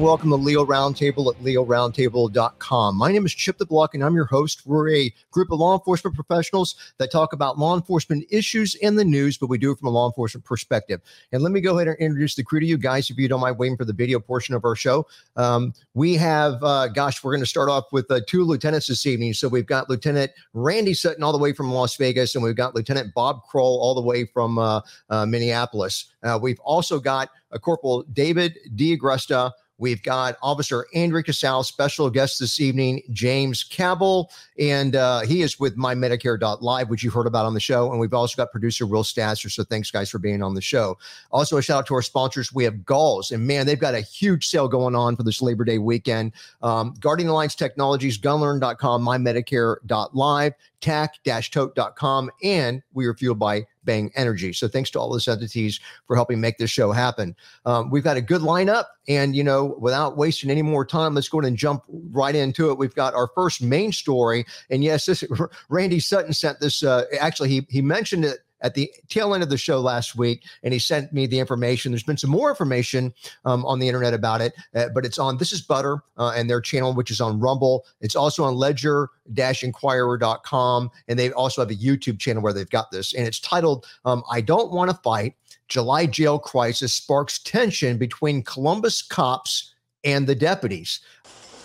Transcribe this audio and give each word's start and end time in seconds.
and 0.00 0.06
welcome 0.06 0.30
to 0.30 0.36
Leo 0.36 0.64
Roundtable 0.64 1.30
at 1.30 1.42
leoroundtable.com. 1.42 2.96
My 2.96 3.12
name 3.12 3.26
is 3.26 3.34
Chip 3.34 3.58
DeBlock, 3.58 3.88
and 3.92 4.02
I'm 4.02 4.14
your 4.14 4.24
host. 4.24 4.62
We're 4.64 4.88
a 4.94 5.12
group 5.30 5.50
of 5.50 5.58
law 5.58 5.74
enforcement 5.74 6.14
professionals 6.14 6.74
that 6.96 7.12
talk 7.12 7.34
about 7.34 7.58
law 7.58 7.76
enforcement 7.76 8.24
issues 8.30 8.76
in 8.76 8.96
the 8.96 9.04
news, 9.04 9.36
but 9.36 9.48
we 9.48 9.58
do 9.58 9.72
it 9.72 9.78
from 9.78 9.88
a 9.88 9.90
law 9.90 10.06
enforcement 10.06 10.46
perspective. 10.46 11.02
And 11.32 11.42
let 11.42 11.52
me 11.52 11.60
go 11.60 11.76
ahead 11.76 11.86
and 11.86 11.98
introduce 11.98 12.34
the 12.34 12.42
crew 12.42 12.60
to 12.60 12.64
you 12.64 12.78
guys, 12.78 13.10
if 13.10 13.18
you 13.18 13.28
don't 13.28 13.40
mind 13.40 13.58
waiting 13.58 13.76
for 13.76 13.84
the 13.84 13.92
video 13.92 14.18
portion 14.20 14.54
of 14.54 14.64
our 14.64 14.74
show. 14.74 15.06
Um, 15.36 15.74
we 15.92 16.14
have, 16.14 16.64
uh, 16.64 16.88
gosh, 16.88 17.22
we're 17.22 17.32
going 17.32 17.42
to 17.42 17.46
start 17.46 17.68
off 17.68 17.92
with 17.92 18.10
uh, 18.10 18.20
two 18.26 18.44
lieutenants 18.44 18.86
this 18.86 19.04
evening. 19.04 19.34
So 19.34 19.48
we've 19.48 19.66
got 19.66 19.90
Lieutenant 19.90 20.30
Randy 20.54 20.94
Sutton 20.94 21.22
all 21.22 21.32
the 21.32 21.38
way 21.38 21.52
from 21.52 21.70
Las 21.70 21.96
Vegas, 21.96 22.34
and 22.34 22.42
we've 22.42 22.56
got 22.56 22.74
Lieutenant 22.74 23.12
Bob 23.12 23.42
Kroll 23.50 23.78
all 23.82 23.94
the 23.94 24.00
way 24.00 24.24
from 24.24 24.58
uh, 24.58 24.80
uh 25.10 25.26
Minneapolis. 25.26 26.06
Uh, 26.22 26.38
we've 26.40 26.60
also 26.60 26.98
got 26.98 27.28
a 27.50 27.58
Corporal 27.58 28.04
David 28.14 28.58
D'Agresta 28.76 29.52
We've 29.80 30.02
got 30.02 30.36
Officer 30.42 30.86
Andrew 30.94 31.22
Casal, 31.22 31.64
special 31.64 32.10
guest 32.10 32.38
this 32.38 32.60
evening, 32.60 33.02
James 33.10 33.64
Cabell, 33.64 34.30
and 34.58 34.94
uh, 34.94 35.20
he 35.20 35.40
is 35.40 35.58
with 35.58 35.78
MyMedicare.live, 35.78 36.90
which 36.90 37.02
you've 37.02 37.14
heard 37.14 37.26
about 37.26 37.46
on 37.46 37.54
the 37.54 37.60
show. 37.60 37.90
And 37.90 37.98
we've 37.98 38.12
also 38.12 38.36
got 38.36 38.52
producer 38.52 38.86
Will 38.86 39.02
Stasser. 39.02 39.50
So 39.50 39.64
thanks, 39.64 39.90
guys, 39.90 40.10
for 40.10 40.18
being 40.18 40.42
on 40.42 40.54
the 40.54 40.60
show. 40.60 40.98
Also, 41.30 41.56
a 41.56 41.62
shout 41.62 41.78
out 41.78 41.86
to 41.86 41.94
our 41.94 42.02
sponsors. 42.02 42.52
We 42.52 42.62
have 42.64 42.84
Galls, 42.84 43.30
and 43.30 43.46
man, 43.46 43.64
they've 43.64 43.80
got 43.80 43.94
a 43.94 44.00
huge 44.00 44.48
sale 44.48 44.68
going 44.68 44.94
on 44.94 45.16
for 45.16 45.22
this 45.22 45.40
Labor 45.40 45.64
Day 45.64 45.78
weekend. 45.78 46.32
Um, 46.62 46.94
Guardian 47.00 47.30
Alliance 47.30 47.54
Technologies, 47.54 48.18
gunlearn.com, 48.18 49.02
MyMedicare.live, 49.02 50.52
tac-tote.com, 50.82 52.30
and 52.42 52.82
we 52.92 53.06
are 53.06 53.14
fueled 53.14 53.38
by 53.38 53.66
Bang 53.84 54.10
Energy. 54.14 54.52
So 54.52 54.68
thanks 54.68 54.90
to 54.90 55.00
all 55.00 55.10
those 55.10 55.28
entities 55.28 55.80
for 56.06 56.16
helping 56.16 56.40
make 56.40 56.58
this 56.58 56.70
show 56.70 56.92
happen. 56.92 57.34
Um, 57.64 57.90
we've 57.90 58.04
got 58.04 58.16
a 58.16 58.20
good 58.20 58.42
lineup, 58.42 58.84
and 59.08 59.34
you 59.34 59.44
know, 59.44 59.76
without 59.78 60.16
wasting 60.16 60.50
any 60.50 60.62
more 60.62 60.84
time, 60.84 61.14
let's 61.14 61.28
go 61.28 61.38
ahead 61.38 61.48
and 61.48 61.56
jump 61.56 61.84
right 62.10 62.34
into 62.34 62.70
it. 62.70 62.78
We've 62.78 62.94
got 62.94 63.14
our 63.14 63.28
first 63.34 63.62
main 63.62 63.92
story, 63.92 64.44
and 64.70 64.84
yes, 64.84 65.06
this 65.06 65.24
Randy 65.68 66.00
Sutton 66.00 66.32
sent 66.32 66.60
this. 66.60 66.82
Uh, 66.82 67.04
actually, 67.18 67.48
he 67.48 67.66
he 67.68 67.82
mentioned 67.82 68.24
it 68.24 68.40
at 68.62 68.74
the 68.74 68.92
tail 69.08 69.34
end 69.34 69.42
of 69.42 69.48
the 69.48 69.58
show 69.58 69.80
last 69.80 70.14
week, 70.16 70.44
and 70.62 70.72
he 70.72 70.78
sent 70.78 71.12
me 71.12 71.26
the 71.26 71.38
information. 71.38 71.92
There's 71.92 72.02
been 72.02 72.16
some 72.16 72.30
more 72.30 72.48
information 72.50 73.12
um, 73.44 73.64
on 73.66 73.78
the 73.78 73.86
internet 73.88 74.14
about 74.14 74.40
it, 74.40 74.54
uh, 74.74 74.88
but 74.94 75.04
it's 75.04 75.18
on 75.18 75.36
This 75.38 75.52
Is 75.52 75.60
Butter 75.60 76.02
uh, 76.16 76.32
and 76.36 76.48
their 76.48 76.60
channel, 76.60 76.94
which 76.94 77.10
is 77.10 77.20
on 77.20 77.40
Rumble. 77.40 77.84
It's 78.00 78.14
also 78.16 78.44
on 78.44 78.54
Ledger-Enquirer.com, 78.54 80.90
and 81.08 81.18
they 81.18 81.32
also 81.32 81.62
have 81.62 81.70
a 81.70 81.74
YouTube 81.74 82.18
channel 82.18 82.42
where 82.42 82.52
they've 82.52 82.68
got 82.70 82.90
this, 82.90 83.14
and 83.14 83.26
it's 83.26 83.40
titled 83.40 83.86
um, 84.04 84.22
"I 84.30 84.40
Don't 84.40 84.72
Want 84.72 84.90
to 84.90 84.96
Fight." 84.98 85.34
July 85.68 86.04
jail 86.04 86.36
crisis 86.36 86.92
sparks 86.92 87.38
tension 87.38 87.96
between 87.96 88.42
Columbus 88.42 89.02
cops 89.02 89.72
and 90.02 90.26
the 90.26 90.34
deputies. 90.34 90.98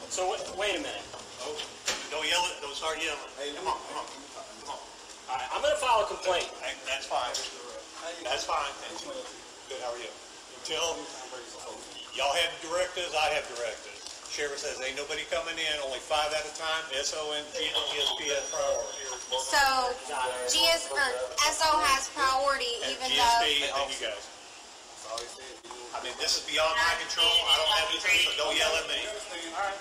So 0.10 0.30
wait, 0.30 0.42
a 0.76 0.78
minute. 0.78 1.02
Oh, 1.42 1.58
don't 2.12 2.28
yell 2.30 2.46
it. 2.46 2.62
Don't 2.62 2.76
start 2.76 3.00
yelling. 3.02 3.18
Hey, 3.40 3.50
come 3.58 3.68
on, 3.68 3.74
come 3.90 3.98
on, 3.98 4.06
come 4.62 4.70
on. 4.70 4.78
All 4.78 5.36
right, 5.36 5.48
I'm 5.52 5.60
going 5.62 5.74
to 5.74 5.80
file 5.82 6.04
a 6.04 6.08
complaint. 6.08 6.48
That's 6.86 7.08
fine. 7.08 7.34
That's 8.36 8.52
fine. 8.52 8.68
Good, 9.72 9.80
how 9.80 9.96
are 9.96 10.02
you? 10.04 10.12
Until 10.60 11.00
y'all 12.20 12.36
have 12.36 12.52
directives, 12.60 13.16
I 13.16 13.32
have 13.32 13.48
directives. 13.48 14.28
Sheriff 14.28 14.60
says 14.60 14.76
ain't 14.84 15.00
nobody 15.00 15.24
coming 15.32 15.56
in, 15.56 15.72
only 15.88 16.04
five 16.04 16.28
at 16.36 16.44
a 16.44 16.52
time, 16.60 16.84
SO 17.00 17.32
and 17.32 17.48
GSP 17.56 18.28
has 18.36 18.44
priority. 18.52 19.08
So 19.40 19.64
GS, 20.52 20.92
uh, 20.92 21.00
SO 21.48 21.80
has 21.88 22.12
priority 22.12 22.68
And 22.84 23.00
even 23.00 23.08
GSP 23.08 23.72
though. 23.72 23.72
and 23.72 23.74
then 23.80 23.88
you 23.88 24.00
guys. 24.04 24.28
I 25.96 26.04
mean, 26.04 26.12
this 26.20 26.36
is 26.36 26.44
beyond 26.44 26.76
my 26.76 26.92
control, 27.08 27.32
I 27.32 27.56
don't 27.56 27.72
have 27.80 27.88
anything, 27.88 28.20
so 28.20 28.36
don't 28.36 28.56
yell 28.60 28.76
at 28.76 28.84
me. 28.92 29.00
All 29.00 29.64
right. 29.64 29.80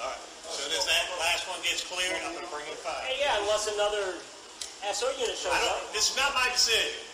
All 0.00 0.16
right. 0.16 0.22
Soon 0.48 0.72
as 0.72 0.88
that 0.88 1.04
last 1.20 1.44
one 1.44 1.60
gets 1.60 1.84
cleared, 1.84 2.16
I'm 2.24 2.32
gonna 2.40 2.48
bring 2.48 2.64
in 2.72 2.78
five. 2.80 3.04
Hey, 3.04 3.20
yeah, 3.20 3.36
unless 3.44 3.68
another 3.68 4.16
SO 4.96 5.12
unit 5.20 5.36
shows 5.36 5.52
I 5.52 5.60
up. 5.60 5.76
don't, 5.76 5.92
this 5.92 6.08
is 6.08 6.16
not 6.16 6.32
my 6.32 6.48
decision. 6.56 7.11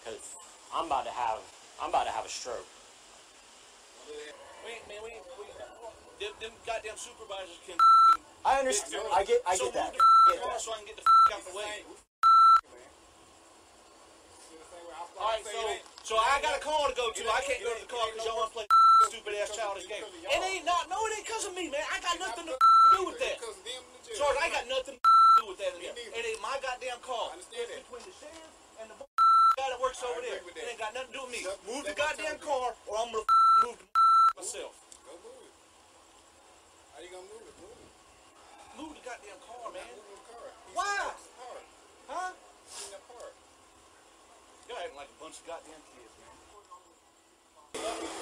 Because 0.00 0.34
I'm 0.72 0.86
about 0.88 1.04
to 1.04 1.12
have, 1.12 1.38
I'm 1.80 1.90
about 1.92 2.08
to 2.08 2.12
have 2.12 2.24
a 2.24 2.32
stroke. 2.32 2.64
We 4.08 4.72
ain't, 4.72 4.84
man, 4.88 5.00
we 5.04 5.10
ain't, 5.12 5.24
we 5.36 5.44
them, 6.20 6.32
them 6.40 6.52
goddamn 6.68 6.96
supervisors 7.00 7.60
can. 7.64 7.76
I 8.44 8.60
understand. 8.60 9.04
I 9.12 9.24
get, 9.24 9.40
I 9.44 9.56
so 9.56 9.68
get 9.68 9.76
that. 9.76 9.92
move 9.92 10.00
the 10.00 10.32
Get 10.36 10.42
car 10.44 10.52
that. 10.52 10.60
so 10.60 10.72
I 10.72 10.76
can 10.80 10.86
get 10.88 10.96
the 11.00 11.04
out 11.04 11.44
the 11.44 11.54
way. 11.56 11.76
All 15.20 15.28
right, 15.36 15.44
so 15.44 15.60
so 16.04 16.14
I 16.16 16.40
got 16.40 16.56
a 16.56 16.62
call 16.64 16.88
to 16.88 16.96
go 16.96 17.12
to. 17.12 17.22
I 17.28 17.44
can't 17.44 17.60
go 17.60 17.72
to 17.76 17.80
the 17.84 17.88
car 17.92 18.04
because 18.08 18.24
y'all 18.24 18.40
want 18.40 18.52
to 18.52 18.56
play 18.56 18.66
stupid 19.12 19.32
ass 19.40 19.52
childish 19.52 19.84
game. 19.84 20.00
It 20.04 20.40
ain't 20.40 20.64
not. 20.64 20.88
No, 20.88 20.96
it 21.08 21.20
ain't 21.20 21.28
because 21.28 21.44
of 21.44 21.52
me, 21.52 21.68
man. 21.68 21.84
I 21.92 22.00
got 22.00 22.16
nothing 22.20 22.48
to 22.48 22.56
do 22.96 23.00
with 23.04 23.20
that. 23.20 23.36
Sorry, 24.16 24.36
I 24.40 24.48
got 24.48 24.64
nothing 24.68 24.96
to 24.96 25.00
do 25.40 25.44
with 25.48 25.60
that. 25.60 25.72
In 25.76 25.84
there. 25.84 25.96
It 25.96 26.24
ain't 26.24 26.40
my 26.40 26.56
goddamn 26.64 27.00
call. 27.04 27.36
It's 27.36 27.48
between 27.52 28.04
the 28.04 28.12
sheriff 28.16 28.52
and 28.80 28.88
the 28.88 28.96
guy 28.96 29.09
that 29.80 29.88
works 29.88 30.04
over 30.04 30.20
there. 30.20 30.44
It 30.44 30.68
ain't 30.68 30.76
got 30.76 30.92
nothing 30.92 31.08
to 31.08 31.16
do 31.16 31.24
with 31.24 31.32
me. 31.32 31.40
Move 31.64 31.84
the 31.88 31.96
goddamn 31.96 32.36
car, 32.44 32.76
or 32.84 32.94
I'm 33.00 33.08
gonna 33.08 33.24
move 33.64 33.80
the 33.80 33.88
myself. 34.36 34.76
Go 35.08 35.16
move 35.24 35.40
it. 35.40 35.52
How 36.92 37.00
you 37.00 37.08
gonna 37.08 37.24
move 37.24 37.48
it? 37.48 37.56
Move 37.56 37.80
it. 37.80 37.88
Move 38.76 38.92
the 39.00 39.04
goddamn 39.08 39.40
car, 39.40 39.72
man. 39.72 39.88
Move 39.96 40.04
the 40.04 40.24
car. 40.28 40.44
He's 40.68 40.76
Why? 40.76 40.84
in 40.84 41.00
that 41.00 41.16
part. 41.40 41.64
Huh? 42.12 42.30
He's 42.68 42.84
in 42.84 42.92
that 42.92 43.04
part. 43.08 43.32
Y'all 44.68 44.80
acting 44.84 45.00
like 45.00 45.08
a 45.08 45.16
bunch 45.16 45.36
of 45.40 45.44
goddamn 45.48 45.82
kids, 45.96 46.12
man. 46.20 46.36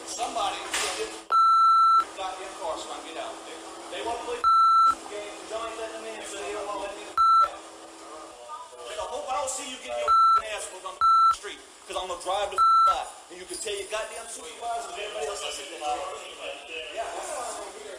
Somebody 0.06 0.58
get 0.62 0.94
this 0.94 1.14
goddamn 2.14 2.54
car 2.62 2.74
so 2.78 2.86
I 2.86 3.02
can 3.02 3.06
get 3.10 3.18
out. 3.18 3.34
They, 3.42 3.58
they 3.98 4.00
want 4.06 4.18
to 4.22 4.24
play 4.30 4.38
game, 5.10 5.34
but 5.42 5.46
y'all 5.50 5.66
letting 5.74 6.06
them 6.06 6.06
in, 6.06 6.22
so 6.22 6.38
they 6.38 6.54
don't 6.54 6.66
want 6.70 6.86
to 6.86 6.86
let 6.86 6.94
me 6.94 7.02
the 7.02 7.50
out. 7.50 7.62
Nigga, 8.78 9.02
I 9.02 9.08
hope 9.10 9.26
I 9.26 9.34
don't 9.42 9.50
see 9.50 9.66
you 9.66 9.78
getting 9.82 9.98
your 9.98 10.27
street, 11.38 11.62
because 11.86 11.94
I'm 11.94 12.10
going 12.10 12.18
to 12.18 12.26
drive 12.26 12.50
the 12.50 12.58
by, 12.58 13.06
and 13.30 13.38
you 13.38 13.46
can 13.46 13.54
tell 13.62 13.70
your 13.70 13.86
goddamn 13.94 14.26
supervisors 14.26 14.90
and 14.90 14.98
everybody 15.06 15.30
else 15.30 15.38
I 15.46 15.54
said 15.54 15.70
that. 15.70 15.86
Yeah, 16.98 17.06
that's 17.14 17.30
what 17.30 17.46
I'm 17.46 17.62
going 17.62 17.78
to 17.78 17.78
do. 17.78 17.94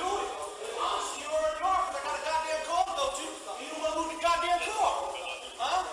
Do 0.00 0.08
it. 0.16 0.32
Honestly, 0.80 1.20
you 1.20 1.28
already 1.28 1.60
are, 1.60 1.84
because 1.92 2.08
I 2.08 2.08
got 2.08 2.16
a 2.16 2.24
goddamn 2.24 2.60
to 2.88 2.92
go 2.96 3.06
to. 3.20 3.26
You 3.60 3.68
don't 3.68 3.84
want 3.84 3.92
to 3.92 4.00
move 4.00 4.10
the 4.16 4.20
goddamn 4.24 4.64
car. 4.64 4.96
Huh? 5.60 5.84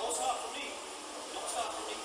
Don't 0.00 0.16
me. 0.56 0.64
Don't 0.72 1.48
stop 1.52 1.68
for 1.76 1.84
me. 1.84 1.96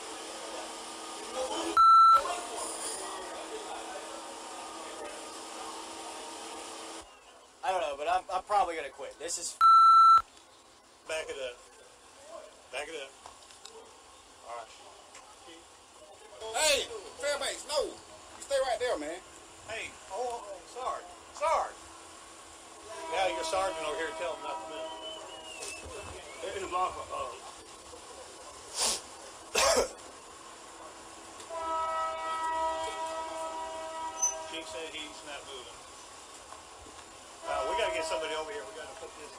I 7.63 7.71
don't 7.71 7.79
know, 7.87 7.95
but 7.95 8.11
I'm, 8.11 8.23
I'm 8.35 8.43
probably 8.43 8.75
gonna 8.75 8.91
quit. 8.91 9.15
This 9.15 9.39
is. 9.39 9.55
Back 11.07 11.23
it 11.31 11.39
up. 11.39 11.74
Back 12.75 12.91
it 12.91 12.99
up. 13.07 13.07
All 14.43 14.59
right. 14.59 14.67
Hey, 16.59 16.83
Fairbanks, 17.23 17.63
no. 17.71 17.85
You 17.87 18.41
stay 18.43 18.59
right 18.67 18.79
there, 18.81 18.99
man. 18.99 19.15
Hey, 19.69 19.91
oh, 20.11 20.43
oh, 20.43 20.59
sorry. 20.75 21.07
Sorry. 21.39 21.71
Now 23.13 23.27
your 23.31 23.45
sergeant 23.45 23.79
over 23.87 23.95
here 23.95 24.11
telling 24.19 24.43
them 24.43 24.51
not 24.51 24.59
to 24.59 24.67
move. 24.75 24.91
They're 26.43 26.51
in 26.57 26.63
the 26.63 26.67
block. 26.67 26.99
Uh, 26.99 27.31
Chief 34.51 34.67
said 34.67 34.91
he's 34.91 35.23
not 35.23 35.39
moving. 35.47 35.84
Uh, 37.47 37.67
we 37.69 37.77
gotta 37.77 37.93
get 37.93 38.05
somebody 38.05 38.33
over 38.35 38.51
here. 38.51 38.61
We 38.61 38.75
gotta 38.75 38.99
put 38.99 39.09
this. 39.19 39.31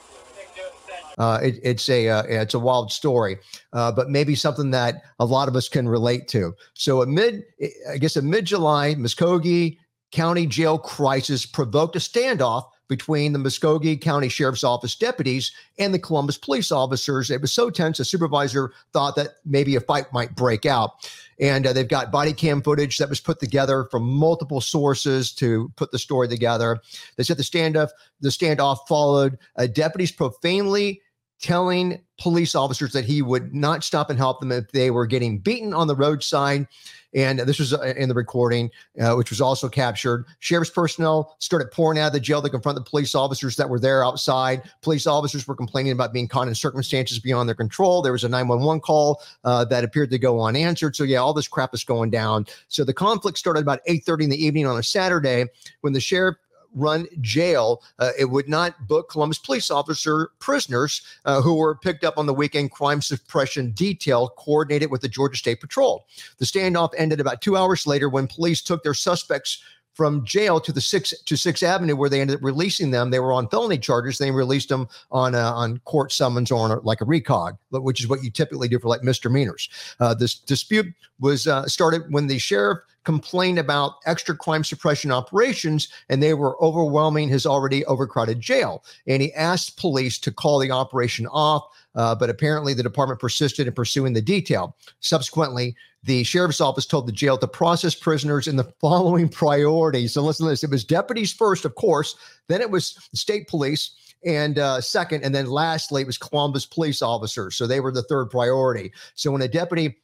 Uh, 1.17 1.39
it, 1.41 1.59
it's 1.63 1.89
a 1.89 2.09
uh, 2.09 2.23
it's 2.23 2.53
a 2.53 2.59
wild 2.59 2.91
story, 2.91 3.37
uh, 3.73 3.91
but 3.91 4.09
maybe 4.09 4.35
something 4.35 4.71
that 4.71 5.01
a 5.19 5.25
lot 5.25 5.47
of 5.47 5.55
us 5.55 5.67
can 5.67 5.87
relate 5.87 6.27
to. 6.29 6.53
So, 6.73 7.01
amid 7.01 7.43
I 7.91 7.97
guess 7.97 8.15
a 8.15 8.21
mid 8.21 8.45
July 8.45 8.95
Muscogee 8.95 9.79
County 10.11 10.45
jail 10.45 10.77
crisis 10.77 11.45
provoked 11.45 11.95
a 11.95 11.99
standoff 11.99 12.69
between 12.87 13.33
the 13.33 13.39
Muscogee 13.39 13.97
County 13.97 14.29
Sheriff's 14.29 14.63
Office 14.63 14.95
deputies 14.95 15.51
and 15.77 15.93
the 15.93 15.99
Columbus 15.99 16.37
police 16.37 16.71
officers. 16.71 17.29
It 17.29 17.41
was 17.41 17.51
so 17.51 17.69
tense, 17.69 17.99
a 17.99 18.05
supervisor 18.05 18.71
thought 18.93 19.15
that 19.15 19.35
maybe 19.45 19.75
a 19.75 19.81
fight 19.81 20.11
might 20.13 20.35
break 20.35 20.65
out. 20.65 21.09
And 21.39 21.67
uh, 21.67 21.73
they've 21.73 21.87
got 21.87 22.11
body 22.11 22.33
cam 22.33 22.61
footage 22.61 22.97
that 22.97 23.09
was 23.09 23.19
put 23.19 23.39
together 23.39 23.87
from 23.91 24.03
multiple 24.03 24.61
sources 24.61 25.31
to 25.33 25.71
put 25.75 25.91
the 25.91 25.99
story 25.99 26.27
together. 26.27 26.79
They 27.15 27.23
said 27.23 27.37
the 27.37 27.43
standoff, 27.43 27.89
the 28.21 28.29
standoff 28.29 28.87
followed 28.87 29.37
uh, 29.55 29.67
deputies 29.67 30.11
profanely 30.11 31.01
telling 31.39 32.01
police 32.19 32.55
officers 32.55 32.93
that 32.93 33.05
he 33.05 33.21
would 33.21 33.53
not 33.53 33.83
stop 33.83 34.09
and 34.09 34.17
help 34.17 34.39
them 34.39 34.51
if 34.51 34.71
they 34.71 34.91
were 34.91 35.05
getting 35.05 35.37
beaten 35.37 35.73
on 35.73 35.87
the 35.87 35.95
roadside. 35.95 36.67
And 37.13 37.39
this 37.39 37.57
was 37.57 37.73
uh, 37.73 37.93
in 37.97 38.09
the 38.09 38.15
recording, 38.15 38.69
uh, 38.99 39.15
which 39.15 39.29
was 39.29 39.39
also 39.39 39.69
captured. 39.69 40.25
Sheriff's 40.39 40.69
personnel 40.69 41.35
started 41.39 41.71
pouring 41.71 41.97
out 41.97 42.07
of 42.07 42.13
the 42.13 42.19
jail 42.19 42.41
to 42.41 42.49
confront 42.49 42.75
the 42.77 42.83
police 42.83 43.15
officers 43.15 43.55
that 43.55 43.69
were 43.69 43.79
there 43.79 44.03
outside. 44.03 44.61
Police 44.81 45.07
officers 45.07 45.47
were 45.47 45.55
complaining 45.55 45.93
about 45.93 46.11
being 46.11 46.27
caught 46.27 46.47
in 46.47 46.55
circumstances 46.55 47.19
beyond 47.19 47.47
their 47.47 47.55
control. 47.55 48.01
There 48.01 48.11
was 48.11 48.23
a 48.23 48.29
911 48.29 48.81
call 48.81 49.23
uh, 49.45 49.65
that 49.65 49.83
appeared 49.83 50.11
to 50.11 50.19
go 50.19 50.41
unanswered. 50.41 50.95
So 50.95 51.05
yeah, 51.05 51.19
all 51.19 51.33
this 51.33 51.47
crap 51.47 51.73
is 51.73 51.83
going 51.83 52.09
down. 52.09 52.45
So 52.67 52.83
the 52.83 52.93
conflict 52.93 53.37
started 53.37 53.61
about 53.61 53.79
8:30 53.87 54.25
in 54.25 54.29
the 54.29 54.45
evening 54.45 54.67
on 54.67 54.77
a 54.77 54.83
Saturday 54.83 55.45
when 55.81 55.93
the 55.93 56.01
sheriff 56.01 56.35
run 56.77 57.07
jail. 57.21 57.83
Uh, 57.99 58.11
it 58.17 58.25
would 58.25 58.47
not 58.47 58.87
book 58.87 59.09
Columbus 59.09 59.39
police 59.39 59.71
officer 59.71 60.31
prisoners 60.39 61.01
uh, 61.25 61.41
who 61.41 61.55
were 61.55 61.75
picked 61.75 62.03
up 62.03 62.17
on 62.17 62.25
the 62.25 62.33
weekend 62.33 62.71
crime 62.71 63.01
suppression 63.01 63.71
detail 63.71 64.29
coordinated 64.37 64.91
with 64.91 65.01
the 65.01 65.09
Georgia 65.09 65.37
State 65.37 65.59
Patrol. 65.59 66.05
The 66.37 66.45
standoff 66.45 66.91
ended 66.97 67.19
about 67.19 67.41
two 67.41 67.57
hours 67.57 67.87
later 67.87 68.09
when 68.09 68.27
police 68.27 68.61
took 68.61 68.83
their 68.83 68.93
suspects 68.93 69.61
from 69.97 70.23
jail 70.23 70.59
to 70.61 70.71
the 70.71 70.79
six 70.79 71.11
to 71.25 71.35
Sixth 71.35 71.63
Avenue, 71.63 71.95
where 71.95 72.07
they 72.07 72.21
ended 72.21 72.37
up 72.37 72.43
releasing 72.43 72.91
them. 72.91 73.09
They 73.09 73.19
were 73.19 73.33
on 73.33 73.49
felony 73.49 73.79
charges. 73.79 74.19
They 74.19 74.29
released 74.29 74.69
them 74.69 74.87
on 75.11 75.33
a, 75.33 75.39
on 75.39 75.79
court 75.79 76.11
summons 76.11 76.51
or 76.51 76.59
on 76.59 76.69
a, 76.69 76.79
like 76.81 77.01
a 77.01 77.05
recog, 77.05 77.57
which 77.71 77.99
is 77.99 78.07
what 78.07 78.23
you 78.23 78.29
typically 78.29 78.67
do 78.67 78.77
for 78.77 78.89
like 78.89 79.01
misdemeanors. 79.01 79.67
Uh, 79.99 80.13
this 80.13 80.35
dispute 80.35 80.85
was 81.19 81.47
uh, 81.47 81.65
started 81.65 82.03
when 82.11 82.27
the 82.27 82.37
sheriff 82.37 82.77
complained 83.05 83.57
about 83.57 83.93
extra 84.05 84.35
crime 84.35 84.63
suppression 84.63 85.11
operations 85.11 85.87
and 86.09 86.21
they 86.21 86.33
were 86.33 86.61
overwhelming 86.61 87.29
his 87.29 87.45
already 87.45 87.83
overcrowded 87.85 88.39
jail. 88.39 88.83
And 89.07 89.21
he 89.21 89.33
asked 89.33 89.77
police 89.77 90.19
to 90.19 90.31
call 90.31 90.59
the 90.59 90.71
operation 90.71 91.25
off. 91.27 91.63
Uh, 91.95 92.13
but 92.13 92.29
apparently, 92.29 92.75
the 92.75 92.83
department 92.83 93.19
persisted 93.19 93.65
in 93.65 93.73
pursuing 93.73 94.13
the 94.13 94.21
detail. 94.21 94.75
Subsequently, 94.99 95.75
the 96.07 96.23
sheriff's 96.23 96.61
office 96.61 96.85
told 96.85 97.05
the 97.05 97.11
jail 97.11 97.37
to 97.37 97.47
process 97.47 97.93
prisoners 97.93 98.47
in 98.47 98.55
the 98.55 98.63
following 98.79 99.27
priorities. 99.29 100.13
So 100.13 100.23
listen 100.23 100.45
to 100.45 100.49
this: 100.49 100.63
it 100.63 100.71
was 100.71 100.83
deputies 100.83 101.33
first, 101.33 101.65
of 101.65 101.75
course, 101.75 102.15
then 102.47 102.61
it 102.61 102.71
was 102.71 103.09
state 103.13 103.47
police, 103.47 103.91
and 104.25 104.57
uh, 104.57 104.81
second, 104.81 105.23
and 105.23 105.35
then 105.35 105.47
lastly, 105.47 106.01
it 106.01 106.07
was 106.07 106.17
Columbus 106.17 106.65
police 106.65 107.01
officers. 107.01 107.55
So 107.55 107.67
they 107.67 107.81
were 107.81 107.91
the 107.91 108.03
third 108.03 108.31
priority. 108.31 108.91
So 109.15 109.31
when 109.31 109.41
a 109.41 109.47
deputy 109.47 109.97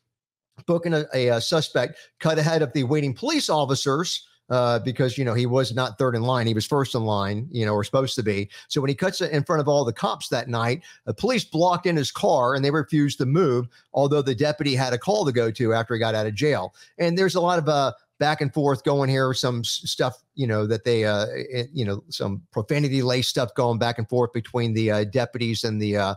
booking 0.68 0.94
a, 0.94 1.06
a, 1.14 1.28
a 1.30 1.42
suspect 1.42 1.98
cut 2.20 2.38
ahead 2.38 2.62
of 2.62 2.74
the 2.74 2.84
waiting 2.84 3.14
police 3.14 3.50
officers 3.50 4.28
uh, 4.54 4.78
because 4.78 5.18
you 5.18 5.26
know 5.26 5.34
he 5.34 5.48
was 5.48 5.74
not 5.74 5.98
third 5.98 6.16
in 6.16 6.22
line; 6.22 6.46
he 6.46 6.54
was 6.54 6.68
first 6.68 6.94
in 6.94 7.04
line, 7.04 7.48
you 7.50 7.66
know, 7.66 7.74
or 7.74 7.84
supposed 7.84 8.14
to 8.16 8.22
be. 8.22 8.48
So 8.68 8.82
when 8.82 8.90
he 8.90 8.94
cuts 8.94 9.20
in 9.20 9.44
front 9.44 9.62
of 9.62 9.68
all 9.68 9.84
the 9.84 9.92
cops 9.92 10.28
that 10.28 10.48
night, 10.48 10.84
the 11.06 11.14
police 11.14 11.44
blocked 11.44 11.88
in 11.88 11.98
his 11.98 12.12
car 12.12 12.54
and 12.54 12.64
they 12.64 12.70
refused 12.70 13.18
to 13.18 13.26
move, 13.26 13.68
although 13.96 14.22
the 14.22 14.36
deputy 14.36 14.76
had 14.76 14.94
a 14.94 14.98
call 15.00 15.26
to 15.26 15.32
go 15.32 15.50
to 15.50 15.74
after 15.74 15.96
he 15.96 16.00
got 16.00 16.14
out 16.14 16.28
of 16.28 16.36
jail. 16.36 16.76
And 17.00 17.18
there's 17.18 17.34
a 17.34 17.42
lot 17.42 17.58
of 17.58 17.68
uh, 17.68 17.94
back 18.20 18.42
and 18.42 18.54
forth 18.54 18.84
going 18.84 19.10
here, 19.10 19.34
some 19.34 19.64
stuff, 19.64 20.22
you 20.36 20.46
know, 20.46 20.68
that 20.68 20.84
they, 20.84 21.04
uh, 21.04 21.26
it, 21.32 21.70
you 21.74 21.84
know, 21.84 22.04
some 22.10 22.44
profanity 22.52 23.02
laced 23.02 23.32
stuff 23.32 23.56
going 23.56 23.80
back 23.80 23.98
and 23.98 24.08
forth 24.08 24.34
between 24.34 24.76
the 24.76 24.92
uh, 24.92 25.04
deputies 25.06 25.64
and 25.64 25.82
the 25.82 25.98
uh, 25.98 26.16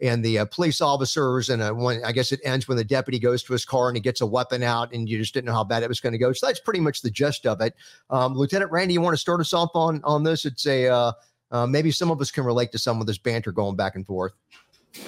and 0.00 0.24
the 0.24 0.40
uh, 0.40 0.44
police 0.46 0.80
officers. 0.80 1.50
And 1.50 1.62
uh, 1.62 1.72
when 1.72 2.04
I 2.04 2.12
guess 2.12 2.32
it 2.32 2.40
ends 2.44 2.68
when 2.68 2.76
the 2.76 2.84
deputy 2.84 3.18
goes 3.18 3.42
to 3.44 3.52
his 3.52 3.64
car 3.64 3.88
and 3.88 3.96
he 3.96 4.00
gets 4.00 4.20
a 4.20 4.26
weapon 4.26 4.62
out, 4.62 4.92
and 4.92 5.08
you 5.08 5.18
just 5.18 5.34
didn't 5.34 5.46
know 5.46 5.54
how 5.54 5.64
bad 5.64 5.82
it 5.82 5.88
was 5.88 6.00
going 6.00 6.12
to 6.12 6.18
go. 6.18 6.32
So 6.32 6.46
that's 6.46 6.60
pretty 6.60 6.80
much 6.80 7.02
the 7.02 7.10
gist 7.10 7.46
of 7.46 7.60
it. 7.60 7.74
Um, 8.10 8.34
Lieutenant 8.34 8.70
Randy, 8.70 8.94
you 8.94 9.00
want 9.00 9.14
to 9.14 9.20
start 9.20 9.40
us 9.40 9.52
off 9.52 9.70
on 9.74 10.00
on 10.04 10.22
this? 10.22 10.44
It's 10.44 10.66
a 10.66 10.88
uh, 10.88 11.12
uh, 11.50 11.66
maybe 11.66 11.90
some 11.90 12.10
of 12.10 12.20
us 12.20 12.30
can 12.30 12.44
relate 12.44 12.72
to 12.72 12.78
some 12.78 13.00
of 13.00 13.06
this 13.06 13.18
banter 13.18 13.52
going 13.52 13.76
back 13.76 13.96
and 13.96 14.06
forth. 14.06 14.32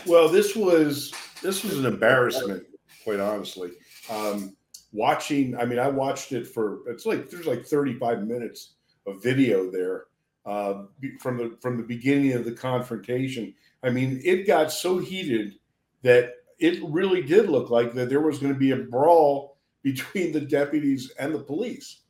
Well, 0.07 0.29
this 0.29 0.57
was 0.57 1.13
this 1.43 1.65
was 1.65 1.79
an 1.79 1.87
embarrassment, 1.87 2.65
quite 3.05 3.21
honestly. 3.21 3.73
Um, 4.11 4.57
watching, 4.93 5.57
I 5.57 5.65
mean, 5.65 5.79
I 5.79 5.89
watched 5.89 6.33
it 6.33 6.47
for 6.47 6.81
it's 6.89 7.07
like 7.07 7.31
there's 7.31 7.47
like 7.47 7.65
35 7.65 8.27
minutes 8.27 8.73
of 9.07 9.23
video 9.23 9.71
there 9.71 10.05
uh, 10.47 10.85
from 11.21 11.39
the 11.39 11.57
from 11.61 11.77
the 11.77 11.83
beginning 11.83 12.33
of 12.33 12.45
the 12.45 12.53
confrontation 12.53 13.55
I 13.83 13.91
mean, 13.91 14.21
it 14.25 14.47
got 14.47 14.73
so 14.73 14.99
heated 14.99 15.55
that 16.03 16.35
it 16.59 16.83
really 16.85 17.23
did 17.23 17.49
look 17.49 17.71
like 17.71 17.95
that 17.95 18.09
there 18.09 18.21
was 18.21 18.39
going 18.39 18.53
to 18.53 18.59
be 18.59 18.73
a 18.73 18.77
brawl 18.77 19.57
between 19.83 20.31
the 20.33 20.41
deputies 20.41 21.11
and 21.19 21.35
the 21.35 21.39
police. 21.39 22.03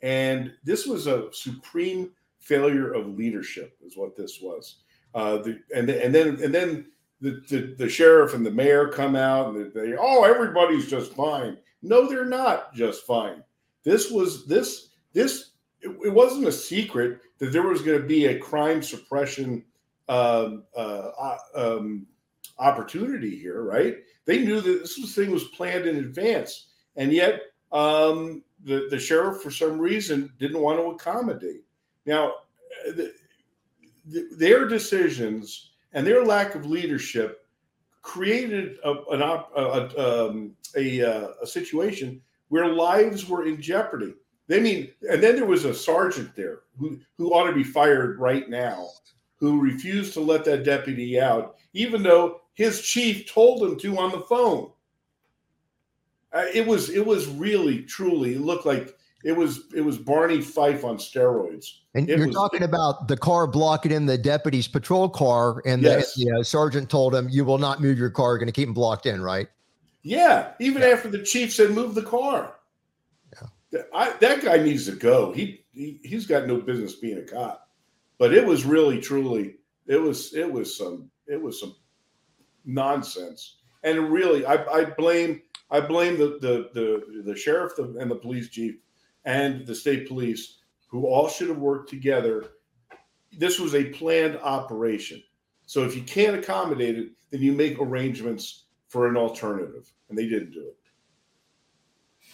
And 0.00 0.52
this 0.64 0.86
was 0.86 1.06
a 1.06 1.28
supreme 1.32 2.12
failure 2.38 2.92
of 2.92 3.18
leadership, 3.18 3.76
is 3.84 3.96
what 3.96 4.16
this 4.16 4.38
was. 4.40 4.76
Uh, 5.14 5.38
the, 5.38 5.60
and, 5.74 5.90
and 5.90 6.14
then 6.14 6.42
and 6.42 6.54
then 6.54 6.86
the, 7.20 7.42
the, 7.48 7.74
the 7.76 7.88
sheriff 7.88 8.34
and 8.34 8.46
the 8.46 8.50
mayor 8.50 8.88
come 8.88 9.16
out 9.16 9.54
and 9.54 9.72
they, 9.72 9.94
oh 9.98 10.24
everybody's 10.24 10.88
just 10.88 11.12
fine. 11.14 11.58
No, 11.82 12.08
they're 12.08 12.24
not 12.24 12.74
just 12.74 13.06
fine. 13.06 13.42
This 13.84 14.10
was 14.10 14.46
this 14.46 14.90
this 15.12 15.50
it, 15.80 15.88
it 16.04 16.12
wasn't 16.12 16.46
a 16.46 16.52
secret 16.52 17.20
that 17.38 17.52
there 17.52 17.66
was 17.66 17.82
going 17.82 18.00
to 18.00 18.06
be 18.06 18.26
a 18.26 18.38
crime 18.38 18.82
suppression 18.82 19.64
um, 20.08 20.64
uh, 20.76 21.36
um, 21.54 22.06
opportunity 22.58 23.36
here, 23.36 23.62
right? 23.62 23.96
They 24.24 24.44
knew 24.44 24.60
that 24.60 24.80
this 24.80 24.98
was, 24.98 25.14
thing 25.14 25.30
was 25.30 25.44
planned 25.44 25.86
in 25.86 25.96
advance, 25.96 26.68
and 26.96 27.12
yet 27.12 27.42
um, 27.72 28.42
the 28.64 28.88
the 28.90 28.98
sheriff, 28.98 29.42
for 29.42 29.50
some 29.50 29.78
reason, 29.78 30.32
didn't 30.38 30.60
want 30.60 30.78
to 30.78 30.90
accommodate. 30.90 31.62
Now, 32.06 32.34
the, 32.86 33.12
the, 34.06 34.28
their 34.36 34.66
decisions 34.66 35.70
and 35.92 36.06
their 36.06 36.24
lack 36.24 36.54
of 36.54 36.66
leadership 36.66 37.46
created 38.02 38.78
a, 38.84 38.94
an 39.12 39.22
op, 39.22 39.52
a, 39.56 40.28
um, 40.28 40.56
a, 40.76 41.02
uh, 41.02 41.28
a 41.42 41.46
situation 41.46 42.20
where 42.48 42.72
lives 42.72 43.28
were 43.28 43.46
in 43.46 43.60
jeopardy. 43.60 44.14
They 44.46 44.60
mean, 44.60 44.90
and 45.10 45.22
then 45.22 45.36
there 45.36 45.44
was 45.44 45.66
a 45.66 45.74
sergeant 45.74 46.34
there 46.34 46.60
who, 46.78 46.98
who 47.18 47.34
ought 47.34 47.46
to 47.46 47.52
be 47.52 47.64
fired 47.64 48.18
right 48.18 48.48
now 48.48 48.88
who 49.38 49.60
refused 49.60 50.12
to 50.14 50.20
let 50.20 50.44
that 50.44 50.64
deputy 50.64 51.20
out, 51.20 51.56
even 51.72 52.02
though 52.02 52.40
his 52.54 52.82
chief 52.82 53.32
told 53.32 53.62
him 53.62 53.78
to 53.78 53.98
on 53.98 54.10
the 54.10 54.20
phone. 54.20 54.70
Uh, 56.32 56.44
it 56.52 56.66
was 56.66 56.90
it 56.90 57.04
was 57.04 57.26
really 57.26 57.82
truly 57.82 58.34
it 58.34 58.40
looked 58.42 58.66
like 58.66 58.94
it 59.24 59.32
was 59.32 59.64
it 59.74 59.80
was 59.80 59.96
Barney 59.96 60.40
Fife 60.40 60.84
on 60.84 60.98
steroids. 60.98 61.66
And 61.94 62.08
it 62.08 62.18
you're 62.18 62.26
was, 62.26 62.36
talking 62.36 62.64
about 62.64 63.08
the 63.08 63.16
car 63.16 63.46
blocking 63.46 63.92
in 63.92 64.06
the 64.06 64.18
deputy's 64.18 64.68
patrol 64.68 65.08
car, 65.08 65.62
and 65.64 65.82
yes. 65.82 66.14
the 66.14 66.26
know, 66.26 66.42
sergeant 66.42 66.90
told 66.90 67.14
him, 67.14 67.28
"You 67.30 67.44
will 67.44 67.58
not 67.58 67.80
move 67.80 67.98
your 67.98 68.10
car. 68.10 68.32
You're 68.32 68.38
going 68.38 68.46
to 68.46 68.52
keep 68.52 68.68
him 68.68 68.74
blocked 68.74 69.06
in." 69.06 69.22
Right? 69.22 69.48
Yeah. 70.02 70.52
Even 70.60 70.82
yeah. 70.82 70.88
after 70.88 71.08
the 71.08 71.22
chief 71.22 71.52
said, 71.52 71.70
"Move 71.70 71.94
the 71.94 72.02
car." 72.02 72.56
Yeah. 73.72 73.82
I, 73.94 74.10
that 74.20 74.42
guy 74.42 74.58
needs 74.58 74.86
to 74.86 74.92
go. 74.92 75.32
He, 75.32 75.64
he 75.72 76.00
he's 76.02 76.26
got 76.26 76.46
no 76.46 76.58
business 76.58 76.94
being 76.94 77.18
a 77.18 77.22
cop 77.22 77.67
but 78.18 78.34
it 78.34 78.44
was 78.44 78.64
really 78.64 79.00
truly 79.00 79.56
it 79.86 79.96
was 79.96 80.34
it 80.34 80.50
was 80.50 80.76
some 80.76 81.10
it 81.26 81.40
was 81.40 81.60
some 81.60 81.74
nonsense. 82.64 83.56
And 83.84 84.12
really 84.12 84.44
i, 84.44 84.54
I 84.64 84.84
blame 84.84 85.42
i 85.70 85.80
blame 85.80 86.18
the 86.18 86.38
the 86.40 86.70
the, 86.74 87.22
the 87.22 87.36
sheriff 87.36 87.78
and 87.78 88.10
the 88.10 88.16
police 88.16 88.48
chief 88.48 88.76
and 89.24 89.66
the 89.66 89.74
state 89.74 90.08
police 90.08 90.58
who 90.88 91.06
all 91.06 91.28
should 91.28 91.48
have 91.48 91.58
worked 91.58 91.90
together. 91.90 92.46
This 93.36 93.60
was 93.60 93.74
a 93.74 93.84
planned 93.84 94.38
operation. 94.38 95.22
So 95.66 95.84
if 95.84 95.94
you 95.94 96.02
can't 96.02 96.36
accommodate 96.36 96.98
it 96.98 97.08
then 97.30 97.42
you 97.42 97.52
make 97.52 97.78
arrangements 97.78 98.64
for 98.88 99.06
an 99.06 99.16
alternative. 99.16 99.92
And 100.08 100.16
they 100.16 100.26
didn't 100.26 100.52
do 100.52 100.66
it 100.66 100.87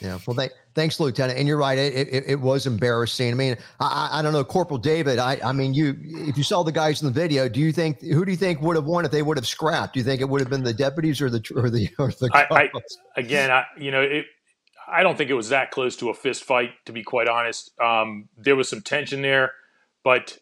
yeah. 0.00 0.18
Well, 0.26 0.36
thank, 0.36 0.52
thanks, 0.74 0.98
Lieutenant. 0.98 1.38
And 1.38 1.46
you're 1.48 1.56
right. 1.56 1.78
It, 1.78 2.08
it, 2.08 2.24
it 2.26 2.40
was 2.40 2.66
embarrassing. 2.66 3.32
I 3.32 3.34
mean, 3.34 3.56
I, 3.80 4.10
I 4.12 4.22
don't 4.22 4.32
know, 4.32 4.44
Corporal 4.44 4.78
David. 4.78 5.18
I, 5.18 5.38
I 5.44 5.52
mean, 5.52 5.72
you 5.74 5.96
if 6.00 6.36
you 6.36 6.42
saw 6.42 6.62
the 6.62 6.72
guys 6.72 7.00
in 7.00 7.06
the 7.06 7.12
video, 7.12 7.48
do 7.48 7.60
you 7.60 7.72
think 7.72 8.00
who 8.02 8.24
do 8.24 8.30
you 8.30 8.36
think 8.36 8.60
would 8.60 8.76
have 8.76 8.84
won 8.84 9.04
if 9.04 9.10
they 9.10 9.22
would 9.22 9.36
have 9.36 9.46
scrapped? 9.46 9.94
Do 9.94 10.00
you 10.00 10.04
think 10.04 10.20
it 10.20 10.28
would 10.28 10.40
have 10.40 10.50
been 10.50 10.64
the 10.64 10.74
deputies 10.74 11.20
or 11.20 11.30
the 11.30 11.42
or 11.56 11.70
the 11.70 11.88
or 11.98 12.08
the? 12.08 12.30
I, 12.32 12.46
I, 12.50 12.70
again, 13.16 13.50
I, 13.50 13.64
you 13.78 13.90
know, 13.90 14.02
it, 14.02 14.26
I 14.86 15.02
don't 15.02 15.16
think 15.16 15.30
it 15.30 15.34
was 15.34 15.48
that 15.50 15.70
close 15.70 15.96
to 15.96 16.10
a 16.10 16.14
fist 16.14 16.44
fight. 16.44 16.70
To 16.86 16.92
be 16.92 17.02
quite 17.02 17.28
honest, 17.28 17.70
um, 17.80 18.28
there 18.36 18.56
was 18.56 18.68
some 18.68 18.82
tension 18.82 19.22
there, 19.22 19.52
but 20.02 20.38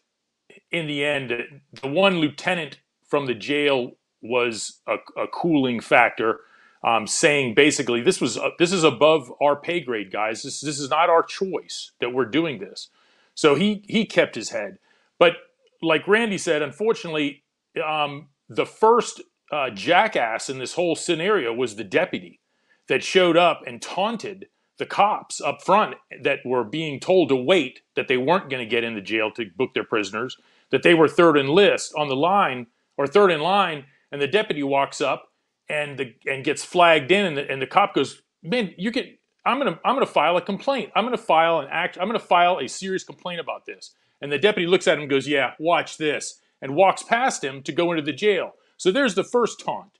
in 0.71 0.87
the 0.87 1.05
end, 1.05 1.61
the 1.81 1.87
one 1.87 2.17
lieutenant 2.17 2.79
from 3.07 3.27
the 3.27 3.35
jail 3.35 3.91
was 4.21 4.79
a, 4.87 4.95
a 5.21 5.27
cooling 5.27 5.79
factor 5.79 6.39
um, 6.83 7.07
saying 7.07 7.55
basically 7.55 8.01
this 8.01 8.21
was 8.21 8.37
uh, 8.37 8.49
this 8.59 8.71
is 8.71 8.83
above 8.83 9.31
our 9.41 9.55
pay 9.55 9.79
grade, 9.79 10.11
guys. 10.11 10.43
This 10.43 10.61
this 10.61 10.79
is 10.79 10.89
not 10.89 11.09
our 11.09 11.23
choice 11.23 11.91
that 11.99 12.13
we're 12.13 12.25
doing 12.25 12.59
this. 12.59 12.89
So 13.35 13.55
he 13.55 13.83
he 13.87 14.05
kept 14.05 14.35
his 14.35 14.49
head, 14.49 14.77
but 15.19 15.33
like 15.81 16.07
Randy 16.07 16.37
said, 16.37 16.61
unfortunately, 16.61 17.43
um, 17.85 18.27
the 18.49 18.65
first 18.65 19.21
uh, 19.51 19.69
jackass 19.71 20.49
in 20.49 20.59
this 20.59 20.73
whole 20.73 20.95
scenario 20.95 21.53
was 21.53 21.75
the 21.75 21.83
deputy 21.83 22.39
that 22.87 23.03
showed 23.03 23.37
up 23.37 23.61
and 23.65 23.81
taunted 23.81 24.47
the 24.77 24.85
cops 24.85 25.39
up 25.41 25.61
front 25.61 25.95
that 26.21 26.39
were 26.45 26.63
being 26.63 26.99
told 26.99 27.29
to 27.29 27.35
wait, 27.35 27.81
that 27.95 28.07
they 28.07 28.17
weren't 28.17 28.49
going 28.49 28.63
to 28.63 28.69
get 28.69 28.83
into 28.83 29.01
jail 29.01 29.31
to 29.31 29.45
book 29.55 29.73
their 29.73 29.83
prisoners, 29.83 30.37
that 30.71 30.83
they 30.83 30.93
were 30.93 31.07
third 31.07 31.37
in 31.37 31.47
list 31.47 31.93
on 31.95 32.09
the 32.09 32.15
line 32.15 32.67
or 32.97 33.05
third 33.07 33.31
in 33.31 33.41
line 33.41 33.85
and 34.11 34.21
the 34.21 34.27
deputy 34.27 34.63
walks 34.63 35.01
up 35.01 35.32
and 35.69 35.97
the 35.97 36.15
and 36.25 36.43
gets 36.43 36.63
flagged 36.63 37.11
in, 37.11 37.25
and 37.25 37.37
the, 37.37 37.49
and 37.49 37.61
the 37.61 37.67
cop 37.67 37.93
goes, 37.93 38.21
"Man, 38.41 38.73
you 38.77 38.91
get." 38.91 39.19
I'm 39.45 39.57
gonna 39.57 39.77
I'm 39.83 39.95
gonna 39.95 40.05
file 40.05 40.37
a 40.37 40.41
complaint. 40.41 40.91
I'm 40.95 41.03
gonna 41.03 41.17
file 41.17 41.59
an 41.59 41.67
act. 41.69 41.97
I'm 41.99 42.07
gonna 42.07 42.19
file 42.19 42.59
a 42.59 42.67
serious 42.67 43.03
complaint 43.03 43.41
about 43.41 43.65
this. 43.65 43.93
And 44.21 44.31
the 44.31 44.39
deputy 44.39 44.67
looks 44.67 44.87
at 44.87 44.95
him 44.95 45.01
and 45.01 45.09
goes, 45.09 45.27
"Yeah, 45.27 45.53
watch 45.59 45.97
this," 45.97 46.39
and 46.61 46.75
walks 46.75 47.03
past 47.03 47.43
him 47.43 47.61
to 47.63 47.73
go 47.73 47.91
into 47.91 48.03
the 48.03 48.13
jail. 48.13 48.53
So 48.77 48.91
there's 48.91 49.15
the 49.15 49.23
first 49.23 49.59
taunt. 49.59 49.99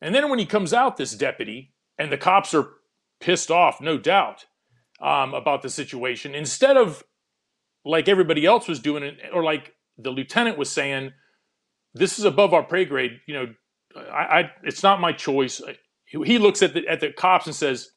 And 0.00 0.14
then 0.14 0.28
when 0.30 0.38
he 0.38 0.46
comes 0.46 0.72
out, 0.72 0.96
this 0.96 1.14
deputy 1.14 1.72
and 1.98 2.10
the 2.10 2.18
cops 2.18 2.54
are 2.54 2.70
pissed 3.20 3.50
off, 3.50 3.80
no 3.80 3.98
doubt, 3.98 4.46
um, 5.00 5.34
about 5.34 5.62
the 5.62 5.70
situation. 5.70 6.34
Instead 6.34 6.76
of 6.76 7.04
like 7.84 8.08
everybody 8.08 8.46
else 8.46 8.68
was 8.68 8.80
doing 8.80 9.02
it, 9.02 9.18
or 9.32 9.42
like 9.42 9.74
the 9.98 10.10
lieutenant 10.10 10.56
was 10.56 10.70
saying, 10.70 11.12
"This 11.94 12.18
is 12.18 12.24
above 12.24 12.54
our 12.54 12.64
pay 12.64 12.84
grade." 12.84 13.20
You 13.26 13.34
know, 13.34 13.54
I, 13.96 14.40
I 14.40 14.52
it's 14.62 14.82
not 14.82 15.00
my 15.00 15.12
choice. 15.12 15.60
He 16.06 16.38
looks 16.38 16.62
at 16.62 16.74
the 16.74 16.86
at 16.88 17.00
the 17.00 17.12
cops 17.12 17.46
and 17.46 17.54
says, 17.54 17.90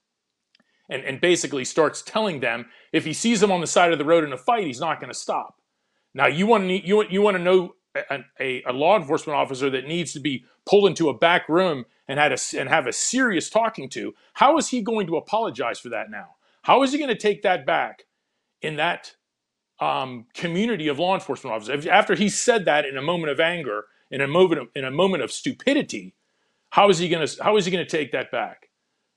and, 0.89 1.03
and 1.03 1.19
basically 1.21 1.65
starts 1.65 2.01
telling 2.01 2.39
them 2.39 2.67
if 2.93 3.05
he 3.05 3.13
sees 3.13 3.39
them 3.39 3.51
on 3.51 3.61
the 3.61 3.67
side 3.67 3.91
of 3.91 3.97
the 3.97 4.05
road 4.05 4.23
in 4.23 4.33
a 4.33 4.37
fight, 4.37 4.65
he's 4.65 4.79
not 4.79 4.99
going 4.99 5.11
to 5.11 5.17
stop. 5.17 5.61
Now 6.13 6.27
you 6.27 6.47
want 6.47 6.67
to 6.67 6.85
you 6.85 7.05
you 7.09 7.21
want 7.21 7.37
to 7.37 7.43
know 7.43 7.75
a, 7.95 8.19
a, 8.39 8.63
a, 8.67 8.73
law 8.73 8.97
enforcement 8.97 9.37
officer 9.37 9.69
that 9.69 9.87
needs 9.87 10.13
to 10.13 10.19
be 10.19 10.43
pulled 10.65 10.87
into 10.87 11.09
a 11.09 11.17
back 11.17 11.47
room 11.47 11.85
and 12.07 12.19
had 12.19 12.31
a 12.31 12.37
and 12.57 12.69
have 12.69 12.87
a 12.87 12.93
serious 12.93 13.49
talking 13.49 13.89
to. 13.89 14.13
How 14.33 14.57
is 14.57 14.69
he 14.69 14.81
going 14.81 15.07
to 15.07 15.17
apologize 15.17 15.79
for 15.79 15.89
that 15.89 16.09
now? 16.09 16.35
How 16.63 16.83
is 16.83 16.91
he 16.91 16.97
going 16.97 17.09
to 17.09 17.15
take 17.15 17.43
that 17.43 17.65
back 17.65 18.05
in 18.61 18.77
that 18.77 19.15
um, 19.79 20.25
community 20.33 20.87
of 20.87 20.99
law 20.99 21.13
enforcement 21.13 21.53
officers 21.53 21.85
after 21.85 22.15
he 22.15 22.29
said 22.29 22.65
that 22.65 22.85
in 22.85 22.97
a 22.97 23.01
moment 23.01 23.31
of 23.31 23.39
anger, 23.39 23.85
in 24.11 24.21
a 24.21 24.27
moment 24.27 24.61
of, 24.61 24.67
in 24.75 24.85
a 24.85 24.91
moment 24.91 25.23
of 25.23 25.31
stupidity? 25.31 26.15
How 26.71 26.89
is 26.89 26.99
he 26.99 27.09
going 27.09 27.25
to 27.25 27.43
how 27.43 27.57
is 27.57 27.65
he 27.65 27.71
going 27.71 27.85
to 27.85 27.89
take 27.89 28.11
that 28.11 28.31
back? 28.31 28.69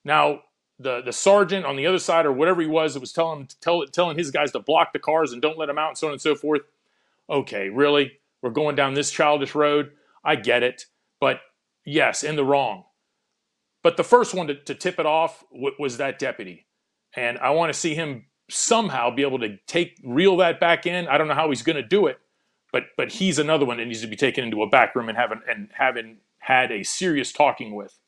Now 0.05 0.43
the 0.79 1.03
the 1.03 1.13
sergeant 1.13 1.67
on 1.67 1.77
the 1.77 1.87
other 1.87 1.99
side 1.99 2.27
or 2.27 2.33
whatever 2.33 2.61
he 2.61 2.69
was 2.69 2.95
that 2.95 3.01
was 3.01 3.13
telling 3.13 3.49
tell, 3.61 3.85
telling 3.87 4.17
his 4.17 4.31
guys 4.31 4.53
to 4.53 4.61
block 4.61 4.93
the 4.93 4.99
cars 4.99 5.33
and 5.33 5.43
don't 5.43 5.59
let 5.59 5.67
them 5.67 5.79
out 5.79 5.89
and 5.89 5.99
so 5.99 6.09
on 6.09 6.13
and 6.13 6.23
so 6.23 6.35
forth. 6.35 6.63
Okay, 7.29 7.69
really? 7.69 8.13
We're 8.43 8.51
going 8.51 8.77
down 8.77 8.95
this 8.95 9.11
childish 9.11 9.55
road. 9.55 9.93
I 10.25 10.37
get 10.37 10.63
it, 10.63 10.87
but 11.21 11.41
yes, 11.85 12.23
in 12.23 12.37
the 12.37 12.45
wrong. 12.45 12.85
But 13.83 13.97
the 13.97 14.05
first 14.05 14.35
one 14.35 14.49
to, 14.49 14.55
to 14.55 14.75
tip 14.75 14.99
it 14.99 15.07
off 15.07 15.45
w- 15.53 15.75
was 15.79 15.99
that 15.99 16.19
deputy, 16.19 16.67
and 17.15 17.39
I 17.39 17.51
want 17.51 17.73
to 17.73 17.79
see 17.79 17.95
him 17.95 18.27
somehow 18.51 19.11
be 19.11 19.23
able 19.23 19.39
to 19.41 19.59
take 19.67 20.01
reel 20.05 20.39
that 20.39 20.61
back 20.61 20.87
in. 20.87 21.07
I 21.09 21.19
don't 21.19 21.29
know 21.29 21.35
how 21.35 21.49
he's 21.51 21.63
going 21.63 21.77
to 21.77 21.83
do 21.83 22.07
it, 22.07 22.19
but 22.73 22.85
but 22.97 23.11
he's 23.13 23.39
another 23.39 23.65
one 23.65 23.79
that 23.79 23.87
needs 23.87 24.03
to 24.03 24.07
be 24.07 24.17
taken 24.17 24.45
into 24.45 24.63
a 24.63 24.69
back 24.69 24.95
room 24.95 25.09
and 25.09 25.17
having 25.17 25.41
and 25.49 25.69
having 25.73 26.19
had 26.39 26.71
a 26.71 26.83
serious 26.83 27.33
talking 27.33 27.75
with. 27.75 27.99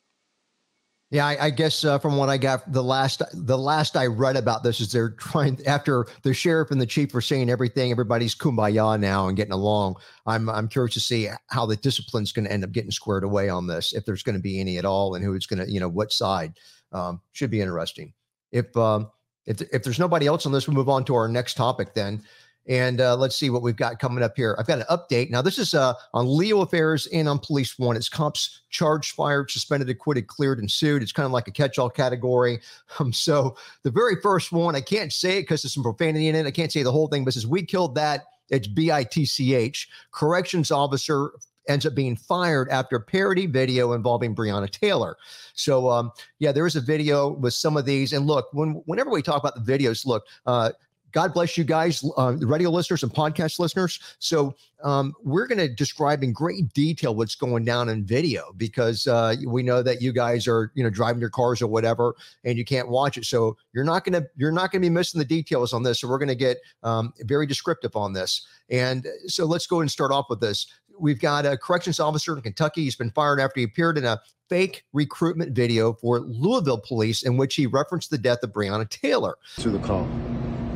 Yeah, 1.12 1.26
I, 1.26 1.46
I 1.46 1.50
guess 1.50 1.84
uh, 1.84 1.98
from 1.98 2.16
what 2.16 2.28
I 2.28 2.38
got, 2.38 2.70
the 2.72 2.84
last 2.84 3.20
the 3.32 3.58
last 3.58 3.96
I 3.96 4.06
read 4.06 4.36
about 4.36 4.62
this 4.62 4.78
is 4.78 4.92
they're 4.92 5.10
trying 5.10 5.58
after 5.66 6.06
the 6.22 6.32
sheriff 6.32 6.70
and 6.70 6.80
the 6.80 6.86
chief 6.86 7.12
were 7.12 7.20
saying 7.20 7.50
everything, 7.50 7.90
everybody's 7.90 8.36
kumbaya 8.36 8.98
now 8.98 9.26
and 9.26 9.36
getting 9.36 9.52
along. 9.52 9.96
I'm 10.26 10.48
I'm 10.48 10.68
curious 10.68 10.94
to 10.94 11.00
see 11.00 11.28
how 11.48 11.66
the 11.66 11.76
discipline's 11.76 12.30
going 12.30 12.44
to 12.44 12.52
end 12.52 12.62
up 12.62 12.70
getting 12.70 12.92
squared 12.92 13.24
away 13.24 13.48
on 13.48 13.66
this, 13.66 13.92
if 13.92 14.04
there's 14.04 14.22
going 14.22 14.36
to 14.36 14.42
be 14.42 14.60
any 14.60 14.78
at 14.78 14.84
all, 14.84 15.16
and 15.16 15.24
who 15.24 15.34
it's 15.34 15.46
going 15.46 15.64
to, 15.64 15.70
you 15.70 15.80
know, 15.80 15.88
what 15.88 16.12
side. 16.12 16.54
Um, 16.92 17.20
should 17.32 17.50
be 17.50 17.60
interesting. 17.60 18.12
If 18.52 18.76
um, 18.76 19.10
if 19.46 19.60
if 19.72 19.82
there's 19.82 19.98
nobody 19.98 20.28
else 20.28 20.46
on 20.46 20.52
this, 20.52 20.68
we'll 20.68 20.76
move 20.76 20.88
on 20.88 21.04
to 21.06 21.16
our 21.16 21.28
next 21.28 21.54
topic 21.54 21.94
then. 21.94 22.22
And 22.68 23.00
uh, 23.00 23.16
let's 23.16 23.36
see 23.36 23.50
what 23.50 23.62
we've 23.62 23.76
got 23.76 23.98
coming 23.98 24.22
up 24.22 24.36
here. 24.36 24.54
I've 24.58 24.66
got 24.66 24.78
an 24.78 24.86
update. 24.90 25.30
Now, 25.30 25.42
this 25.42 25.58
is 25.58 25.74
uh, 25.74 25.94
on 26.12 26.26
Leo 26.28 26.60
Affairs 26.60 27.06
and 27.08 27.28
on 27.28 27.38
Police 27.38 27.78
One. 27.78 27.96
It's 27.96 28.08
cops 28.08 28.62
charged, 28.70 29.14
fired, 29.14 29.50
suspended, 29.50 29.88
acquitted, 29.88 30.26
cleared, 30.26 30.58
and 30.58 30.70
sued. 30.70 31.02
It's 31.02 31.12
kind 31.12 31.26
of 31.26 31.32
like 31.32 31.48
a 31.48 31.52
catch 31.52 31.78
all 31.78 31.90
category. 31.90 32.60
Um, 32.98 33.12
so, 33.12 33.56
the 33.84 33.90
very 33.90 34.16
first 34.20 34.50
one, 34.50 34.74
I 34.74 34.80
can't 34.80 35.12
say 35.12 35.38
it 35.38 35.42
because 35.42 35.62
there's 35.62 35.74
some 35.74 35.84
profanity 35.84 36.26
in 36.26 36.34
it. 36.34 36.44
I 36.44 36.50
can't 36.50 36.72
say 36.72 36.82
the 36.82 36.90
whole 36.90 37.06
thing, 37.06 37.24
but 37.24 37.34
says, 37.34 37.46
We 37.46 37.64
killed 37.64 37.94
that. 37.94 38.24
It's 38.50 38.66
B 38.66 38.90
I 38.90 39.04
T 39.04 39.24
C 39.24 39.54
H. 39.54 39.88
Corrections 40.10 40.70
officer 40.70 41.30
ends 41.68 41.86
up 41.86 41.94
being 41.94 42.16
fired 42.16 42.68
after 42.70 42.96
a 42.96 43.00
parody 43.00 43.46
video 43.46 43.92
involving 43.92 44.34
Breonna 44.34 44.68
Taylor. 44.68 45.16
So, 45.54 45.88
um, 45.88 46.10
yeah, 46.40 46.52
there 46.52 46.66
is 46.66 46.76
a 46.76 46.80
video 46.80 47.30
with 47.30 47.54
some 47.54 47.76
of 47.76 47.86
these. 47.86 48.12
And 48.12 48.26
look, 48.26 48.48
when 48.52 48.82
whenever 48.86 49.10
we 49.10 49.22
talk 49.22 49.42
about 49.42 49.54
the 49.54 49.78
videos, 49.78 50.04
look, 50.04 50.24
uh, 50.46 50.72
God 51.12 51.34
bless 51.34 51.58
you 51.58 51.64
guys, 51.64 52.04
uh, 52.16 52.36
radio 52.40 52.70
listeners 52.70 53.02
and 53.02 53.12
podcast 53.12 53.58
listeners. 53.58 53.98
So 54.18 54.54
um, 54.82 55.14
we're 55.22 55.46
going 55.46 55.58
to 55.58 55.68
describe 55.68 56.22
in 56.22 56.32
great 56.32 56.72
detail 56.72 57.14
what's 57.14 57.34
going 57.34 57.64
down 57.64 57.88
in 57.88 58.04
video 58.04 58.52
because 58.56 59.06
uh, 59.06 59.34
we 59.46 59.62
know 59.62 59.82
that 59.82 60.00
you 60.00 60.12
guys 60.12 60.46
are, 60.46 60.72
you 60.74 60.82
know, 60.82 60.90
driving 60.90 61.20
your 61.20 61.30
cars 61.30 61.60
or 61.60 61.66
whatever, 61.66 62.14
and 62.44 62.56
you 62.56 62.64
can't 62.64 62.88
watch 62.88 63.16
it. 63.16 63.24
So 63.24 63.56
you're 63.72 63.84
not 63.84 64.04
going 64.04 64.20
to 64.22 64.28
you're 64.36 64.52
not 64.52 64.70
going 64.70 64.82
to 64.82 64.88
be 64.88 64.90
missing 64.90 65.18
the 65.18 65.24
details 65.24 65.72
on 65.72 65.82
this. 65.82 66.00
So 66.00 66.08
we're 66.08 66.18
going 66.18 66.28
to 66.28 66.34
get 66.34 66.58
um, 66.82 67.12
very 67.20 67.46
descriptive 67.46 67.96
on 67.96 68.12
this. 68.12 68.46
And 68.70 69.06
so 69.26 69.44
let's 69.44 69.66
go 69.66 69.80
and 69.80 69.90
start 69.90 70.12
off 70.12 70.26
with 70.30 70.40
this. 70.40 70.66
We've 70.98 71.20
got 71.20 71.46
a 71.46 71.56
corrections 71.56 71.98
officer 71.98 72.36
in 72.36 72.42
Kentucky. 72.42 72.84
He's 72.84 72.96
been 72.96 73.10
fired 73.10 73.40
after 73.40 73.60
he 73.60 73.64
appeared 73.64 73.96
in 73.98 74.04
a 74.04 74.20
fake 74.48 74.84
recruitment 74.92 75.52
video 75.52 75.94
for 75.94 76.20
Louisville 76.20 76.82
police 76.86 77.22
in 77.22 77.36
which 77.36 77.54
he 77.54 77.66
referenced 77.66 78.10
the 78.10 78.18
death 78.18 78.42
of 78.42 78.52
Breonna 78.52 78.88
Taylor. 78.88 79.36
To 79.60 79.70
the 79.70 79.78
call 79.78 80.06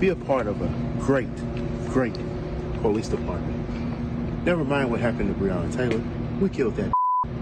be 0.04 0.10
a 0.10 0.16
part 0.26 0.46
of 0.46 0.60
a 0.60 0.68
great, 1.00 1.34
great 1.88 2.12
police 2.82 3.08
department. 3.08 4.44
Never 4.44 4.62
mind 4.62 4.90
what 4.90 5.00
happened 5.00 5.34
to 5.34 5.40
Breonna 5.42 5.74
Taylor. 5.74 6.02
We 6.42 6.50
killed 6.50 6.76
that. 6.76 6.92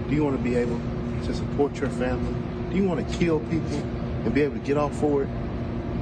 Do 0.09 0.14
you 0.14 0.23
want 0.23 0.37
to 0.37 0.42
be 0.45 0.54
able 0.54 0.78
to 1.26 1.35
support 1.35 1.75
your 1.75 1.90
family? 1.90 2.33
Do 2.71 2.76
you 2.76 2.87
want 2.87 3.04
to 3.04 3.19
kill 3.19 3.40
people 3.40 3.78
and 4.23 4.33
be 4.33 4.42
able 4.42 4.54
to 4.54 4.61
get 4.61 4.76
off 4.76 4.95
for 4.95 5.25
it? 5.25 5.28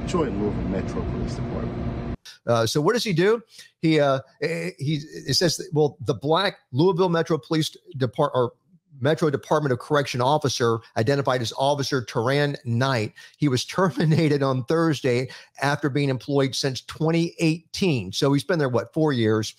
Join 0.05 0.39
Louisville 0.39 0.69
Metro 0.69 1.01
Police 1.01 1.33
Department. 1.33 2.17
Uh, 2.45 2.67
so 2.67 2.79
what 2.79 2.93
does 2.93 3.03
he 3.03 3.13
do? 3.13 3.41
He 3.81 3.99
uh, 3.99 4.19
he 4.39 5.01
it 5.27 5.33
says 5.33 5.67
well 5.73 5.97
the 6.05 6.13
black 6.13 6.59
Louisville 6.71 7.09
Metro 7.09 7.39
Police 7.39 7.75
Department 7.97 8.35
or 8.35 8.53
Metro 9.01 9.29
Department 9.29 9.73
of 9.73 9.79
Correction 9.79 10.21
officer 10.21 10.79
identified 10.97 11.41
as 11.41 11.53
Officer 11.57 12.03
Taran 12.03 12.55
Knight. 12.65 13.13
He 13.37 13.47
was 13.47 13.65
terminated 13.71 14.43
on 14.43 14.63
Thursday 14.65 15.29
after 15.61 15.89
being 15.89 16.09
employed 16.09 16.55
since 16.55 16.81
2018. 16.81 18.13
So 18.13 18.31
he's 18.33 18.43
been 18.43 18.59
there, 18.59 18.69
what, 18.69 18.93
four 18.93 19.13
years? 19.13 19.55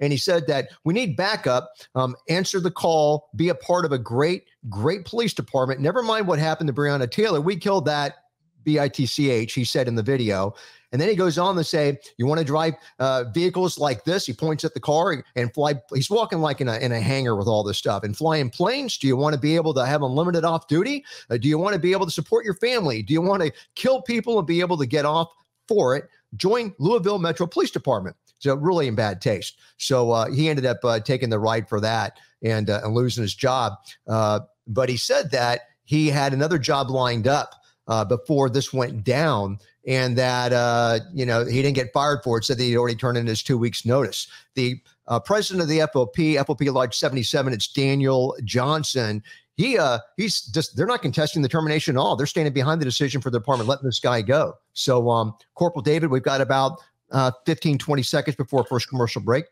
And 0.00 0.12
he 0.12 0.18
said 0.18 0.48
that 0.48 0.70
we 0.84 0.94
need 0.94 1.16
backup, 1.16 1.74
um, 1.94 2.16
answer 2.28 2.58
the 2.58 2.72
call, 2.72 3.30
be 3.36 3.50
a 3.50 3.54
part 3.54 3.84
of 3.84 3.92
a 3.92 3.98
great, 3.98 4.44
great 4.68 5.04
police 5.04 5.32
department. 5.32 5.80
Never 5.80 6.02
mind 6.02 6.26
what 6.26 6.40
happened 6.40 6.66
to 6.66 6.72
Breonna 6.72 7.08
Taylor. 7.08 7.40
We 7.40 7.56
killed 7.56 7.84
that 7.84 8.21
B 8.64 8.80
I 8.80 8.88
T 8.88 9.06
C 9.06 9.30
H, 9.30 9.52
he 9.54 9.64
said 9.64 9.88
in 9.88 9.94
the 9.94 10.02
video. 10.02 10.54
And 10.92 11.00
then 11.00 11.08
he 11.08 11.14
goes 11.14 11.38
on 11.38 11.56
to 11.56 11.64
say, 11.64 11.98
"You 12.18 12.26
want 12.26 12.38
to 12.40 12.44
drive 12.44 12.74
uh, 12.98 13.24
vehicles 13.32 13.78
like 13.78 14.04
this?" 14.04 14.26
He 14.26 14.34
points 14.34 14.62
at 14.62 14.74
the 14.74 14.80
car 14.80 15.24
and 15.36 15.54
fly. 15.54 15.80
He's 15.94 16.10
walking 16.10 16.40
like 16.40 16.60
in 16.60 16.68
a 16.68 16.76
in 16.78 16.92
a 16.92 17.00
hangar 17.00 17.34
with 17.34 17.46
all 17.46 17.62
this 17.62 17.78
stuff 17.78 18.02
and 18.02 18.14
flying 18.14 18.50
planes. 18.50 18.98
Do 18.98 19.06
you 19.06 19.16
want 19.16 19.34
to 19.34 19.40
be 19.40 19.56
able 19.56 19.72
to 19.74 19.86
have 19.86 20.02
unlimited 20.02 20.44
off 20.44 20.68
duty? 20.68 21.02
Uh, 21.30 21.38
do 21.38 21.48
you 21.48 21.56
want 21.56 21.72
to 21.72 21.80
be 21.80 21.92
able 21.92 22.04
to 22.04 22.12
support 22.12 22.44
your 22.44 22.56
family? 22.56 23.02
Do 23.02 23.14
you 23.14 23.22
want 23.22 23.42
to 23.42 23.52
kill 23.74 24.02
people 24.02 24.38
and 24.38 24.46
be 24.46 24.60
able 24.60 24.76
to 24.76 24.86
get 24.86 25.06
off 25.06 25.32
for 25.66 25.96
it? 25.96 26.08
Join 26.36 26.74
Louisville 26.78 27.18
Metro 27.18 27.46
Police 27.46 27.70
Department. 27.70 28.16
So 28.38 28.56
really 28.56 28.88
in 28.88 28.94
bad 28.94 29.20
taste. 29.20 29.58
So 29.78 30.10
uh, 30.10 30.30
he 30.30 30.48
ended 30.48 30.66
up 30.66 30.84
uh, 30.84 30.98
taking 31.00 31.30
the 31.30 31.38
ride 31.38 31.68
for 31.68 31.80
that 31.80 32.18
and, 32.42 32.68
uh, 32.68 32.80
and 32.82 32.92
losing 32.92 33.22
his 33.22 33.34
job. 33.34 33.74
Uh, 34.08 34.40
but 34.66 34.88
he 34.88 34.96
said 34.96 35.30
that 35.30 35.60
he 35.84 36.08
had 36.08 36.32
another 36.32 36.58
job 36.58 36.90
lined 36.90 37.28
up 37.28 37.54
uh, 37.92 38.06
before 38.06 38.48
this 38.48 38.72
went 38.72 39.04
down 39.04 39.58
and 39.86 40.16
that 40.16 40.50
uh, 40.54 40.98
you 41.12 41.26
know 41.26 41.44
he 41.44 41.60
didn't 41.60 41.74
get 41.74 41.92
fired 41.92 42.20
for 42.24 42.38
it. 42.38 42.44
Said 42.44 42.56
that 42.56 42.64
he'd 42.64 42.76
already 42.78 42.96
turned 42.96 43.18
in 43.18 43.26
his 43.26 43.42
two 43.42 43.58
weeks 43.58 43.84
notice. 43.84 44.28
The 44.54 44.80
uh, 45.08 45.20
president 45.20 45.60
of 45.60 45.68
the 45.68 45.80
FOP, 45.80 46.36
FOP 46.36 46.72
Lodge 46.72 46.96
77, 46.96 47.52
it's 47.52 47.68
Daniel 47.68 48.34
Johnson. 48.44 49.22
He 49.56 49.76
uh 49.76 49.98
he's 50.16 50.40
just 50.40 50.74
they're 50.74 50.86
not 50.86 51.02
contesting 51.02 51.42
the 51.42 51.50
termination 51.50 51.96
at 51.96 52.00
all. 52.00 52.16
They're 52.16 52.26
standing 52.26 52.54
behind 52.54 52.80
the 52.80 52.86
decision 52.86 53.20
for 53.20 53.28
the 53.28 53.38
department 53.38 53.68
letting 53.68 53.84
this 53.84 54.00
guy 54.00 54.22
go. 54.22 54.54
So 54.72 55.10
um 55.10 55.34
Corporal 55.54 55.82
David, 55.82 56.10
we've 56.10 56.22
got 56.22 56.40
about 56.40 56.78
uh 57.10 57.30
15 57.44 57.76
20 57.76 58.02
seconds 58.02 58.36
before 58.36 58.64
first 58.64 58.88
commercial 58.88 59.20
break. 59.20 59.44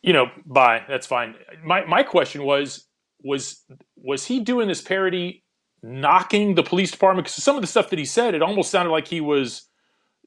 You 0.00 0.14
know, 0.14 0.30
bye. 0.46 0.82
That's 0.88 1.06
fine. 1.06 1.34
My 1.62 1.84
my 1.84 2.02
question 2.02 2.44
was 2.44 2.86
was 3.22 3.62
was 3.96 4.24
he 4.24 4.40
doing 4.40 4.66
this 4.66 4.80
parody 4.80 5.44
knocking 5.82 6.54
the 6.54 6.62
police 6.62 6.90
department 6.90 7.26
because 7.26 7.42
some 7.42 7.56
of 7.56 7.62
the 7.62 7.66
stuff 7.66 7.90
that 7.90 7.98
he 7.98 8.04
said 8.04 8.34
it 8.34 8.42
almost 8.42 8.70
sounded 8.70 8.90
like 8.90 9.08
he 9.08 9.20
was 9.20 9.68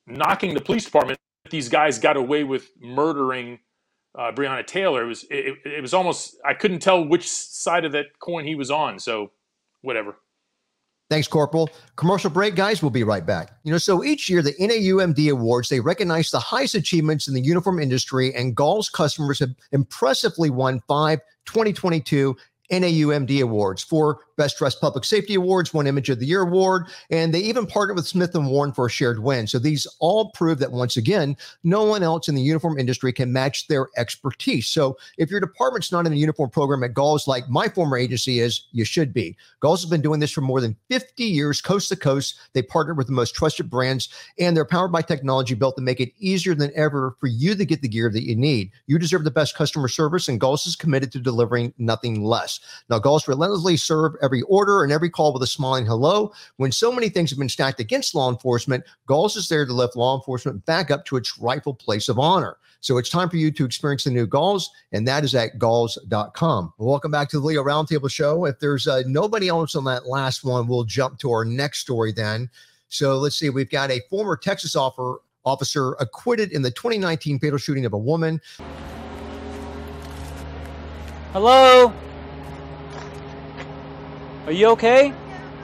knocking 0.06 0.54
the 0.54 0.62
police 0.62 0.86
department. 0.86 1.18
These 1.50 1.70
guys 1.70 2.00
got 2.00 2.18
away 2.18 2.44
with 2.44 2.72
murdering 2.82 3.60
uh, 4.18 4.32
Breonna 4.32 4.66
Taylor. 4.66 5.04
It 5.04 5.08
was 5.08 5.26
it, 5.30 5.58
it 5.66 5.82
was 5.82 5.94
almost 5.94 6.38
I 6.44 6.54
couldn't 6.54 6.80
tell 6.80 7.06
which 7.06 7.30
side 7.30 7.86
of 7.86 7.92
that 7.94 8.20
coin 8.20 8.46
he 8.46 8.56
was 8.56 8.72
on. 8.72 9.00
So 9.00 9.32
whatever. 9.82 10.18
Thanks, 11.08 11.28
Corporal. 11.28 11.70
Commercial 11.98 12.32
break, 12.32 12.56
guys. 12.56 12.82
We'll 12.82 12.90
be 12.90 13.04
right 13.04 13.24
back. 13.24 13.52
You 13.64 13.72
know, 13.72 13.78
so 13.78 14.04
each 14.04 14.28
year 14.28 14.42
the 14.42 14.54
NAUMD 14.54 15.32
Awards 15.32 15.70
they 15.70 15.80
recognize 15.80 16.32
the 16.32 16.40
highest 16.40 16.74
achievements 16.74 17.28
in 17.28 17.36
the 17.36 17.42
uniform 17.42 17.80
industry, 17.80 18.34
and 18.34 18.56
Galls 18.56 18.90
customers 18.90 19.40
have 19.40 19.52
impressively 19.72 20.50
won 20.50 20.82
five 20.88 21.20
2022 21.46 22.36
NAUMD 22.72 23.42
awards, 23.42 23.84
four 23.84 24.22
Best 24.38 24.58
Dressed 24.58 24.82
Public 24.82 25.04
Safety 25.04 25.36
Awards, 25.36 25.74
one 25.74 25.88
Image 25.88 26.10
of 26.10 26.20
the 26.20 26.26
Year 26.26 26.42
award, 26.42 26.88
and 27.10 27.34
they 27.34 27.40
even 27.40 27.66
partnered 27.66 27.96
with 27.96 28.08
Smith 28.08 28.36
and 28.36 28.48
Warren 28.48 28.74
for 28.74 28.88
a 28.88 28.90
shared 28.90 29.20
win. 29.20 29.48
So 29.48 29.60
these 29.60 29.88
all 30.00 30.32
prove 30.32 30.60
that 30.60 30.72
once 30.72 30.98
again, 30.98 31.38
no 31.64 31.84
one 31.84 32.04
else 32.04 32.28
in 32.28 32.36
the 32.36 32.42
uniform 32.42 32.78
industry 32.78 33.14
can 33.14 33.32
match 33.32 33.68
their 33.68 33.88
expertise. 33.98 34.68
So 34.68 34.98
if 35.18 35.30
your 35.30 35.40
department's 35.40 35.92
not 35.92 36.06
in 36.06 36.12
the 36.12 36.18
uniform 36.18 36.50
program 36.50 36.84
at 36.84 36.94
Galls 36.94 37.28
like 37.28 37.50
my 37.50 37.68
former 37.68 37.98
agency 37.98 38.40
is, 38.40 38.68
you 38.72 38.86
should 38.86 39.14
be. 39.14 39.38
Galls 39.60 39.82
has 39.82 39.90
been 39.90 40.02
doing 40.02 40.20
this 40.20 40.32
for 40.32 40.42
more 40.42 40.62
than 40.62 40.76
50 40.90 41.24
years, 41.24 41.62
coast 41.62 41.90
to 41.90 41.96
coast. 41.96 42.40
They 42.54 42.62
partner 42.62 42.94
with 42.94 43.08
the 43.08 43.14
most 43.14 43.36
trusted 43.36 43.70
brands, 43.70 44.10
and 44.40 44.56
they're 44.56 44.66
powered 44.66 44.92
by 44.92 45.02
technology 45.02 45.56
built 45.56 45.76
to 45.78 45.82
make 45.82 46.00
it 46.00 46.14
easier 46.20 46.56
than 46.56 46.72
ever 46.76 47.16
for 47.20 47.28
you 47.28 47.56
to 47.56 47.66
get 47.66 47.82
the 47.82 47.88
gear 47.88 48.10
that 48.12 48.24
you 48.24 48.36
need. 48.36 48.72
You 48.88 49.00
deserve 49.00 49.24
the 49.24 49.32
best 49.32 49.56
customer 49.56 49.88
service, 49.88 50.28
and 50.28 50.40
Galls 50.40 50.66
is 50.66 50.76
committed 50.76 51.12
to 51.14 51.20
delivering 51.20 51.74
nothing 51.78 52.24
less. 52.24 52.60
Now, 52.90 53.00
Galls 53.00 53.28
relentlessly 53.28 53.78
serve 53.78 54.16
every 54.26 54.42
order 54.42 54.84
and 54.84 54.92
every 54.92 55.10
call 55.10 55.32
with 55.32 55.44
a 55.44 55.48
smiling 55.48 55.86
hello. 55.86 56.34
When 56.58 56.72
so 56.72 56.92
many 56.92 57.08
things 57.08 57.30
have 57.30 57.40
been 57.40 57.48
stacked 57.48 57.80
against 57.80 58.16
law 58.16 58.30
enforcement, 58.30 58.84
Galls 59.08 59.38
is 59.38 59.48
there 59.48 59.66
to 59.66 59.72
lift 59.72 59.96
law 59.96 60.18
enforcement 60.18 60.66
back 60.66 60.92
up 60.92 61.06
to 61.06 61.16
its 61.16 61.38
rightful 61.40 61.76
place 61.76 62.10
of 62.10 62.20
honor. 62.20 62.58
So 62.82 62.98
it's 62.98 63.10
time 63.10 63.30
for 63.30 63.38
you 63.38 63.50
to 63.52 63.66
experience 63.66 64.04
the 64.04 64.12
new 64.12 64.28
Galls, 64.28 64.70
and 64.92 65.08
that 65.08 65.24
is 65.24 65.34
at 65.34 65.58
galls.com. 65.58 66.74
Welcome 66.78 67.12
back 67.12 67.30
to 67.30 67.40
the 67.40 67.46
Leo 67.46 67.64
Roundtable 67.64 68.12
Show. 68.12 68.46
If 68.46 68.60
there's 68.60 68.88
uh, 68.88 69.04
nobody 69.08 69.48
else 69.48 69.76
on 69.76 69.86
that 69.86 70.06
last 70.06 70.44
one, 70.44 70.68
we'll 70.68 70.84
jump 70.84 71.18
to 71.20 71.32
our 71.32 71.46
next 71.46 71.80
story 71.80 72.12
then. 72.12 72.50
So 72.90 73.18
let's 73.18 73.38
see, 73.38 73.50
we've 73.50 73.70
got 73.70 73.90
a 73.90 74.02
former 74.10 74.38
Texas 74.38 74.76
offer, 74.76 75.22
officer 75.46 75.94
acquitted 75.94 76.52
in 76.52 76.62
the 76.62 76.72
2019 76.72 77.40
fatal 77.40 77.58
shooting 77.58 77.86
of 77.86 77.94
a 77.94 77.98
woman. 77.98 78.40
Hello? 81.34 81.92
Are 84.46 84.52
you 84.52 84.68
okay? 84.68 85.12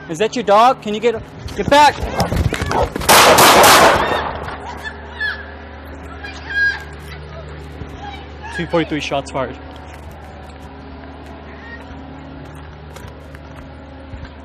Is 0.10 0.18
that 0.18 0.36
your 0.36 0.44
dog? 0.44 0.82
Can 0.82 0.96
you 0.96 1.00
get 1.00 1.22
get 1.56 1.70
back? 1.70 1.96
Two 8.56 8.66
forty-three 8.66 9.00
shots 9.00 9.30
fired. 9.30 9.58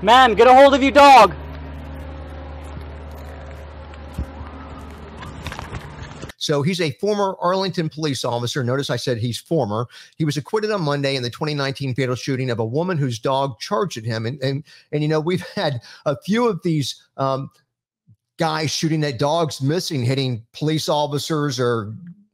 Ma'am, 0.02 0.34
get 0.34 0.46
a 0.46 0.54
hold 0.54 0.74
of 0.74 0.82
your 0.82 0.92
dog. 0.92 1.34
So 6.46 6.62
he's 6.62 6.80
a 6.80 6.92
former 6.92 7.36
Arlington 7.40 7.88
police 7.88 8.24
officer. 8.24 8.62
Notice 8.62 8.88
I 8.88 8.94
said 8.94 9.18
he's 9.18 9.36
former. 9.36 9.88
He 10.16 10.24
was 10.24 10.36
acquitted 10.36 10.70
on 10.70 10.80
Monday 10.80 11.16
in 11.16 11.24
the 11.24 11.28
2019 11.28 11.96
fatal 11.96 12.14
shooting 12.14 12.50
of 12.50 12.60
a 12.60 12.64
woman 12.64 12.98
whose 12.98 13.18
dog 13.18 13.58
charged 13.58 13.98
at 13.98 14.04
him. 14.04 14.26
And 14.26 14.40
and 14.40 14.62
and 14.92 15.02
you 15.02 15.08
know 15.08 15.18
we've 15.18 15.44
had 15.56 15.80
a 16.04 16.16
few 16.22 16.46
of 16.46 16.62
these 16.62 17.02
um, 17.16 17.50
guys 18.36 18.70
shooting 18.70 19.02
at 19.02 19.18
dogs 19.18 19.60
missing, 19.60 20.04
hitting 20.04 20.46
police 20.52 20.88
officers 20.88 21.58
or 21.58 21.92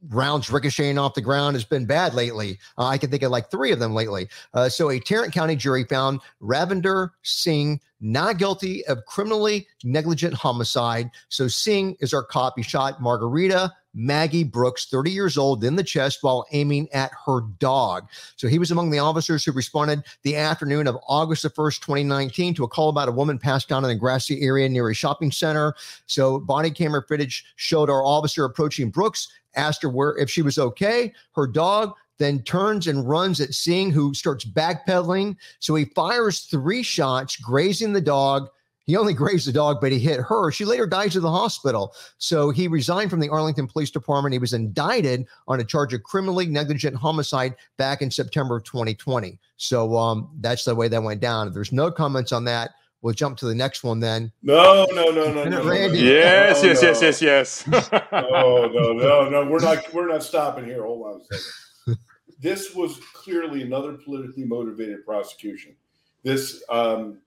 rounds 0.09 0.49
ricocheting 0.49 0.97
off 0.97 1.13
the 1.13 1.21
ground 1.21 1.55
has 1.55 1.65
been 1.65 1.85
bad 1.85 2.13
lately. 2.13 2.59
Uh, 2.77 2.87
I 2.87 2.97
can 2.97 3.09
think 3.09 3.23
of 3.23 3.31
like 3.31 3.49
three 3.49 3.71
of 3.71 3.79
them 3.79 3.93
lately. 3.93 4.27
Uh, 4.53 4.69
so 4.69 4.89
a 4.89 4.99
Tarrant 4.99 5.33
County 5.33 5.55
jury 5.55 5.83
found 5.83 6.19
Ravinder 6.41 7.09
Singh 7.21 7.79
not 8.01 8.37
guilty 8.37 8.85
of 8.85 9.05
criminally 9.05 9.65
negligent 9.83 10.33
homicide. 10.33 11.09
So 11.29 11.47
Singh 11.47 11.95
is 12.01 12.13
our 12.13 12.23
cop. 12.23 12.53
He 12.57 12.63
shot 12.63 13.01
Margarita 13.01 13.73
Maggie 13.93 14.43
Brooks, 14.43 14.87
30 14.87 15.11
years 15.11 15.37
old, 15.37 15.63
in 15.63 15.75
the 15.75 15.83
chest 15.83 16.19
while 16.21 16.45
aiming 16.51 16.91
at 16.91 17.11
her 17.25 17.41
dog. 17.59 18.09
So 18.35 18.47
he 18.47 18.59
was 18.59 18.71
among 18.71 18.89
the 18.89 18.99
officers 18.99 19.45
who 19.45 19.51
responded 19.51 20.03
the 20.23 20.35
afternoon 20.35 20.87
of 20.87 20.97
August 21.07 21.43
the 21.43 21.49
1st, 21.49 21.81
2019, 21.81 22.55
to 22.55 22.63
a 22.63 22.67
call 22.67 22.89
about 22.89 23.07
a 23.07 23.11
woman 23.11 23.37
passed 23.37 23.69
down 23.69 23.83
in 23.83 23.89
the 23.89 23.95
grassy 23.95 24.41
area 24.41 24.67
near 24.67 24.89
a 24.89 24.95
shopping 24.95 25.31
center. 25.31 25.75
So 26.07 26.39
body 26.39 26.71
camera 26.71 27.03
footage 27.07 27.45
showed 27.55 27.89
our 27.89 28.03
officer 28.03 28.45
approaching 28.45 28.89
Brooks, 28.89 29.27
asked 29.55 29.81
her 29.83 29.89
where 29.89 30.17
if 30.17 30.29
she 30.29 30.41
was 30.41 30.57
okay. 30.57 31.13
Her 31.35 31.47
dog 31.47 31.93
then 32.19 32.41
turns 32.43 32.87
and 32.87 33.07
runs 33.07 33.41
at 33.41 33.53
Singh, 33.53 33.91
who 33.91 34.13
starts 34.13 34.45
backpedaling. 34.45 35.35
So 35.59 35.75
he 35.75 35.85
fires 35.85 36.41
three 36.41 36.83
shots, 36.83 37.35
grazing 37.35 37.93
the 37.93 38.01
dog. 38.01 38.49
He 38.85 38.95
only 38.95 39.13
grazed 39.23 39.47
the 39.47 39.51
dog, 39.51 39.79
but 39.81 39.91
he 39.91 39.99
hit 39.99 40.19
her. 40.21 40.51
She 40.51 40.65
later 40.65 40.85
dies 40.85 41.15
at 41.15 41.21
the 41.21 41.31
hospital. 41.31 41.93
So 42.17 42.49
he 42.49 42.67
resigned 42.67 43.09
from 43.09 43.19
the 43.19 43.29
Arlington 43.29 43.67
Police 43.67 43.91
Department. 43.91 44.33
He 44.33 44.39
was 44.39 44.53
indicted 44.53 45.25
on 45.47 45.59
a 45.59 45.63
charge 45.63 45.93
of 45.93 46.03
criminally 46.03 46.45
negligent 46.45 46.95
homicide 46.95 47.55
back 47.77 48.01
in 48.01 48.11
September 48.11 48.57
of 48.57 48.63
2020. 48.63 49.39
So 49.57 49.95
um, 49.97 50.29
that's 50.39 50.65
the 50.65 50.75
way 50.75 50.87
that 50.89 51.01
went 51.01 51.21
down. 51.21 51.51
There's 51.51 51.71
no 51.71 51.89
comments 51.89 52.31
on 52.31 52.43
that, 52.45 52.71
we'll 53.03 53.13
jump 53.13 53.37
to 53.37 53.45
the 53.45 53.53
next 53.53 53.83
one 53.83 53.99
then. 53.99 54.31
No, 54.41 54.87
no, 54.93 55.11
no, 55.11 55.31
no, 55.31 55.43
no. 55.43 55.63
Randy. 55.63 55.99
Yes, 55.99 56.63
No, 56.63 56.69
yes, 56.69 56.81
no. 56.81 56.87
yes, 56.87 57.01
yes, 57.21 57.21
yes. 57.67 57.67
no, 58.11 58.67
no, 58.67 58.93
no, 58.93 59.29
no. 59.29 59.45
We're 59.47 59.59
not. 59.59 59.93
We're 59.93 60.07
not 60.07 60.23
stopping 60.23 60.65
here. 60.65 60.83
Hold 60.83 61.05
on 61.15 61.21
a 61.21 61.23
second. 61.37 61.99
This 62.39 62.73
was 62.73 62.99
clearly 63.13 63.61
another 63.61 63.93
politically 63.93 64.43
motivated 64.45 65.05
prosecution. 65.05 65.75
This, 66.23 66.63
um, 66.69 67.19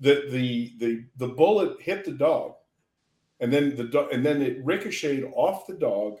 the 0.00 0.24
the 0.30 0.72
the 0.78 1.04
the 1.18 1.28
bullet 1.28 1.80
hit 1.80 2.04
the 2.04 2.12
dog, 2.12 2.54
and 3.40 3.52
then 3.52 3.76
the 3.76 3.84
do- 3.84 4.08
and 4.10 4.24
then 4.26 4.42
it 4.42 4.58
ricocheted 4.64 5.30
off 5.34 5.66
the 5.66 5.74
dog. 5.74 6.18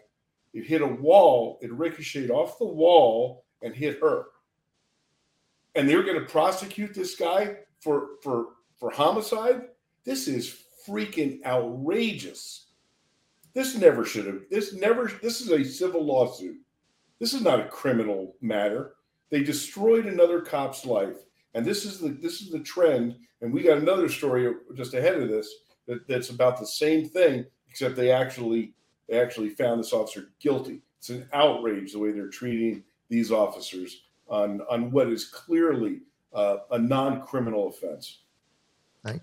It 0.54 0.66
hit 0.66 0.82
a 0.82 0.86
wall. 0.86 1.58
It 1.62 1.72
ricocheted 1.72 2.30
off 2.30 2.58
the 2.58 2.64
wall 2.66 3.44
and 3.62 3.74
hit 3.74 4.00
her. 4.00 4.24
And 5.76 5.88
they're 5.88 6.02
going 6.02 6.18
to 6.18 6.26
prosecute 6.26 6.92
this 6.94 7.14
guy 7.14 7.56
for 7.80 8.08
for 8.22 8.46
for 8.80 8.90
homicide. 8.90 9.68
This 10.04 10.26
is 10.26 10.64
freaking 10.88 11.44
outrageous. 11.44 12.66
This 13.54 13.76
never 13.76 14.04
should 14.04 14.26
have. 14.26 14.40
This 14.50 14.72
never. 14.74 15.12
This 15.22 15.40
is 15.40 15.50
a 15.50 15.62
civil 15.62 16.04
lawsuit. 16.04 16.56
This 17.18 17.34
is 17.34 17.42
not 17.42 17.60
a 17.60 17.68
criminal 17.68 18.34
matter. 18.40 18.94
They 19.28 19.42
destroyed 19.42 20.06
another 20.06 20.40
cop's 20.40 20.86
life, 20.86 21.16
and 21.54 21.64
this 21.64 21.84
is 21.84 21.98
the 21.98 22.08
this 22.08 22.40
is 22.40 22.50
the 22.50 22.60
trend. 22.60 23.16
And 23.42 23.52
we 23.52 23.62
got 23.62 23.78
another 23.78 24.08
story 24.08 24.52
just 24.74 24.94
ahead 24.94 25.20
of 25.20 25.28
this 25.28 25.50
that, 25.86 26.06
that's 26.06 26.30
about 26.30 26.58
the 26.58 26.66
same 26.66 27.08
thing, 27.08 27.46
except 27.68 27.96
they 27.96 28.10
actually 28.10 28.74
they 29.08 29.20
actually 29.20 29.50
found 29.50 29.80
this 29.80 29.92
officer 29.92 30.30
guilty. 30.40 30.80
It's 30.98 31.10
an 31.10 31.28
outrage 31.32 31.92
the 31.92 31.98
way 31.98 32.12
they're 32.12 32.28
treating 32.28 32.84
these 33.08 33.30
officers 33.32 34.02
on 34.28 34.60
on 34.70 34.90
what 34.90 35.08
is 35.08 35.24
clearly 35.24 36.00
uh, 36.32 36.58
a 36.70 36.78
non-criminal 36.78 37.68
offense. 37.68 38.20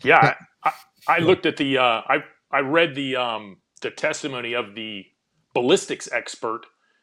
Yeah, 0.04 0.36
I, 0.64 0.72
I, 1.08 1.20
looked 1.20 1.46
at 1.46 1.58
the 1.58 1.78
uh, 1.78 2.02
I 2.08 2.24
I 2.52 2.60
read 2.60 2.96
the 2.96 3.16
um, 3.16 3.58
the 3.82 3.92
testimony 3.92 4.54
of 4.54 4.76
the 4.76 5.06
ballistics 5.54 6.10
expert 6.12 6.62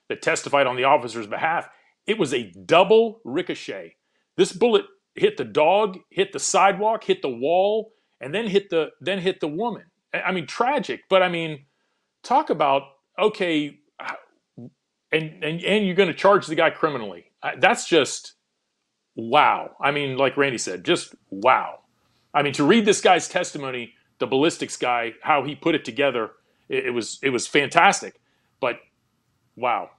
that 0.08 0.22
testified 0.22 0.66
on 0.66 0.76
the 0.76 0.84
officer's 0.84 1.26
behalf. 1.26 1.68
It 2.06 2.18
was 2.18 2.34
a 2.34 2.52
double 2.66 3.20
ricochet. 3.24 3.96
This 4.36 4.52
bullet 4.52 4.84
hit 5.14 5.36
the 5.36 5.44
dog, 5.44 5.98
hit 6.10 6.32
the 6.32 6.38
sidewalk, 6.38 7.04
hit 7.04 7.22
the 7.22 7.28
wall, 7.28 7.92
and 8.20 8.34
then 8.34 8.46
hit 8.46 8.70
the 8.70 8.90
then 9.00 9.20
hit 9.20 9.40
the 9.40 9.48
woman. 9.48 9.84
I 10.12 10.20
I 10.22 10.32
mean, 10.32 10.46
tragic. 10.46 11.02
But 11.08 11.22
I 11.22 11.28
mean, 11.28 11.66
talk 12.22 12.50
about 12.50 12.82
okay, 13.18 13.78
and 15.12 15.44
and 15.44 15.62
and 15.62 15.86
you're 15.86 15.94
going 15.94 16.08
to 16.08 16.14
charge 16.14 16.46
the 16.46 16.54
guy 16.54 16.70
criminally. 16.70 17.26
That's 17.58 17.86
just 17.86 18.34
wow. 19.14 19.76
I 19.80 19.90
mean, 19.90 20.16
like 20.16 20.36
Randy 20.36 20.58
said, 20.58 20.84
just 20.84 21.14
wow. 21.30 21.80
I 22.34 22.42
mean, 22.42 22.52
to 22.54 22.64
read 22.64 22.84
this 22.84 23.00
guy's 23.00 23.28
testimony, 23.28 23.94
the 24.18 24.26
ballistics 24.26 24.76
guy, 24.76 25.14
how 25.22 25.44
he 25.44 25.54
put 25.54 25.74
it 25.74 25.84
together, 25.84 26.32
it, 26.68 26.86
it 26.86 26.90
was 26.90 27.18
it 27.22 27.30
was 27.30 27.46
fantastic. 27.46 28.20
But 28.60 28.80
wow, 29.56 29.90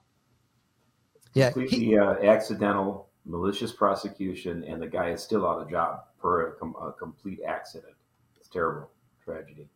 Yeah, 1.34 1.50
completely 1.50 1.98
uh, 1.98 2.14
accidental, 2.22 3.08
malicious 3.24 3.72
prosecution, 3.72 4.64
and 4.64 4.80
the 4.80 4.86
guy 4.86 5.10
is 5.10 5.22
still 5.22 5.46
out 5.46 5.62
of 5.62 5.70
job 5.70 6.00
per 6.20 6.48
a, 6.48 6.52
com- 6.56 6.76
a 6.80 6.92
complete 6.92 7.40
accident. 7.46 7.94
It's 8.38 8.48
terrible 8.48 8.90
tragedy. 9.24 9.68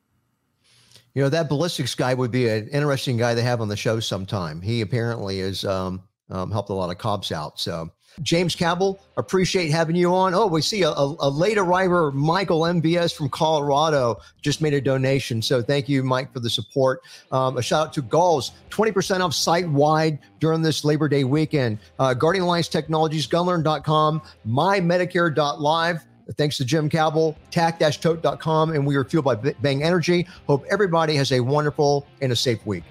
You 1.14 1.23
know, 1.23 1.29
that 1.31 1.49
ballistics 1.49 1.94
guy 1.94 2.14
would 2.14 2.31
be 2.31 2.49
an 2.49 2.68
interesting 2.68 3.16
guy 3.16 3.35
to 3.35 3.42
have 3.42 3.61
on 3.61 3.68
the 3.68 3.77
show 3.77 3.99
sometime. 3.99 4.61
He 4.61 4.81
apparently 4.81 5.40
is 5.40 5.64
um, 5.64 6.03
um, 6.31 6.51
helped 6.51 6.71
a 6.71 6.75
lot 6.75 6.90
of 6.90 6.99
cops 6.99 7.33
out. 7.33 7.59
So, 7.59 7.90
James 8.23 8.57
Cabell, 8.57 9.01
appreciate 9.16 9.71
having 9.71 9.95
you 9.95 10.12
on. 10.12 10.35
Oh, 10.35 10.47
we 10.47 10.62
see 10.62 10.83
a, 10.83 10.90
a, 10.90 11.16
a 11.21 11.31
late 11.31 11.59
arriver, 11.59 12.11
Michael 12.11 12.62
MBS 12.62 13.14
from 13.14 13.29
Colorado, 13.29 14.21
just 14.43 14.61
made 14.61 14.75
a 14.75 14.81
donation. 14.81 15.40
So, 15.40 15.62
thank 15.62 15.88
you, 15.88 16.03
Mike, 16.03 16.33
for 16.33 16.40
the 16.40 16.51
support. 16.51 17.03
Um, 17.31 17.57
a 17.57 17.62
shout 17.62 17.88
out 17.88 17.93
to 17.95 18.03
Galls, 18.03 18.53
20% 18.71 19.21
off 19.21 19.35
site 19.35 19.69
wide 19.69 20.19
during 20.38 20.62
this 20.62 20.85
Labor 20.85 21.09
Day 21.09 21.25
weekend. 21.25 21.79
Uh, 21.99 22.14
Guardian 22.14 22.45
Alliance 22.45 22.69
Technologies, 22.69 23.27
gunlearn.com, 23.27 24.23
mymedicare.live. 24.47 26.05
Thanks 26.37 26.57
to 26.59 26.64
Jim 26.64 26.88
Cabell, 26.88 27.37
tac-tote.com, 27.51 28.71
and 28.71 28.87
we 28.87 28.95
are 28.95 29.05
fueled 29.05 29.25
by 29.25 29.35
Bang 29.35 29.83
Energy. 29.83 30.29
Hope 30.47 30.64
everybody 30.71 31.16
has 31.16 31.33
a 31.33 31.40
wonderful 31.40 32.07
and 32.21 32.31
a 32.31 32.37
safe 32.37 32.64
week. 32.66 32.85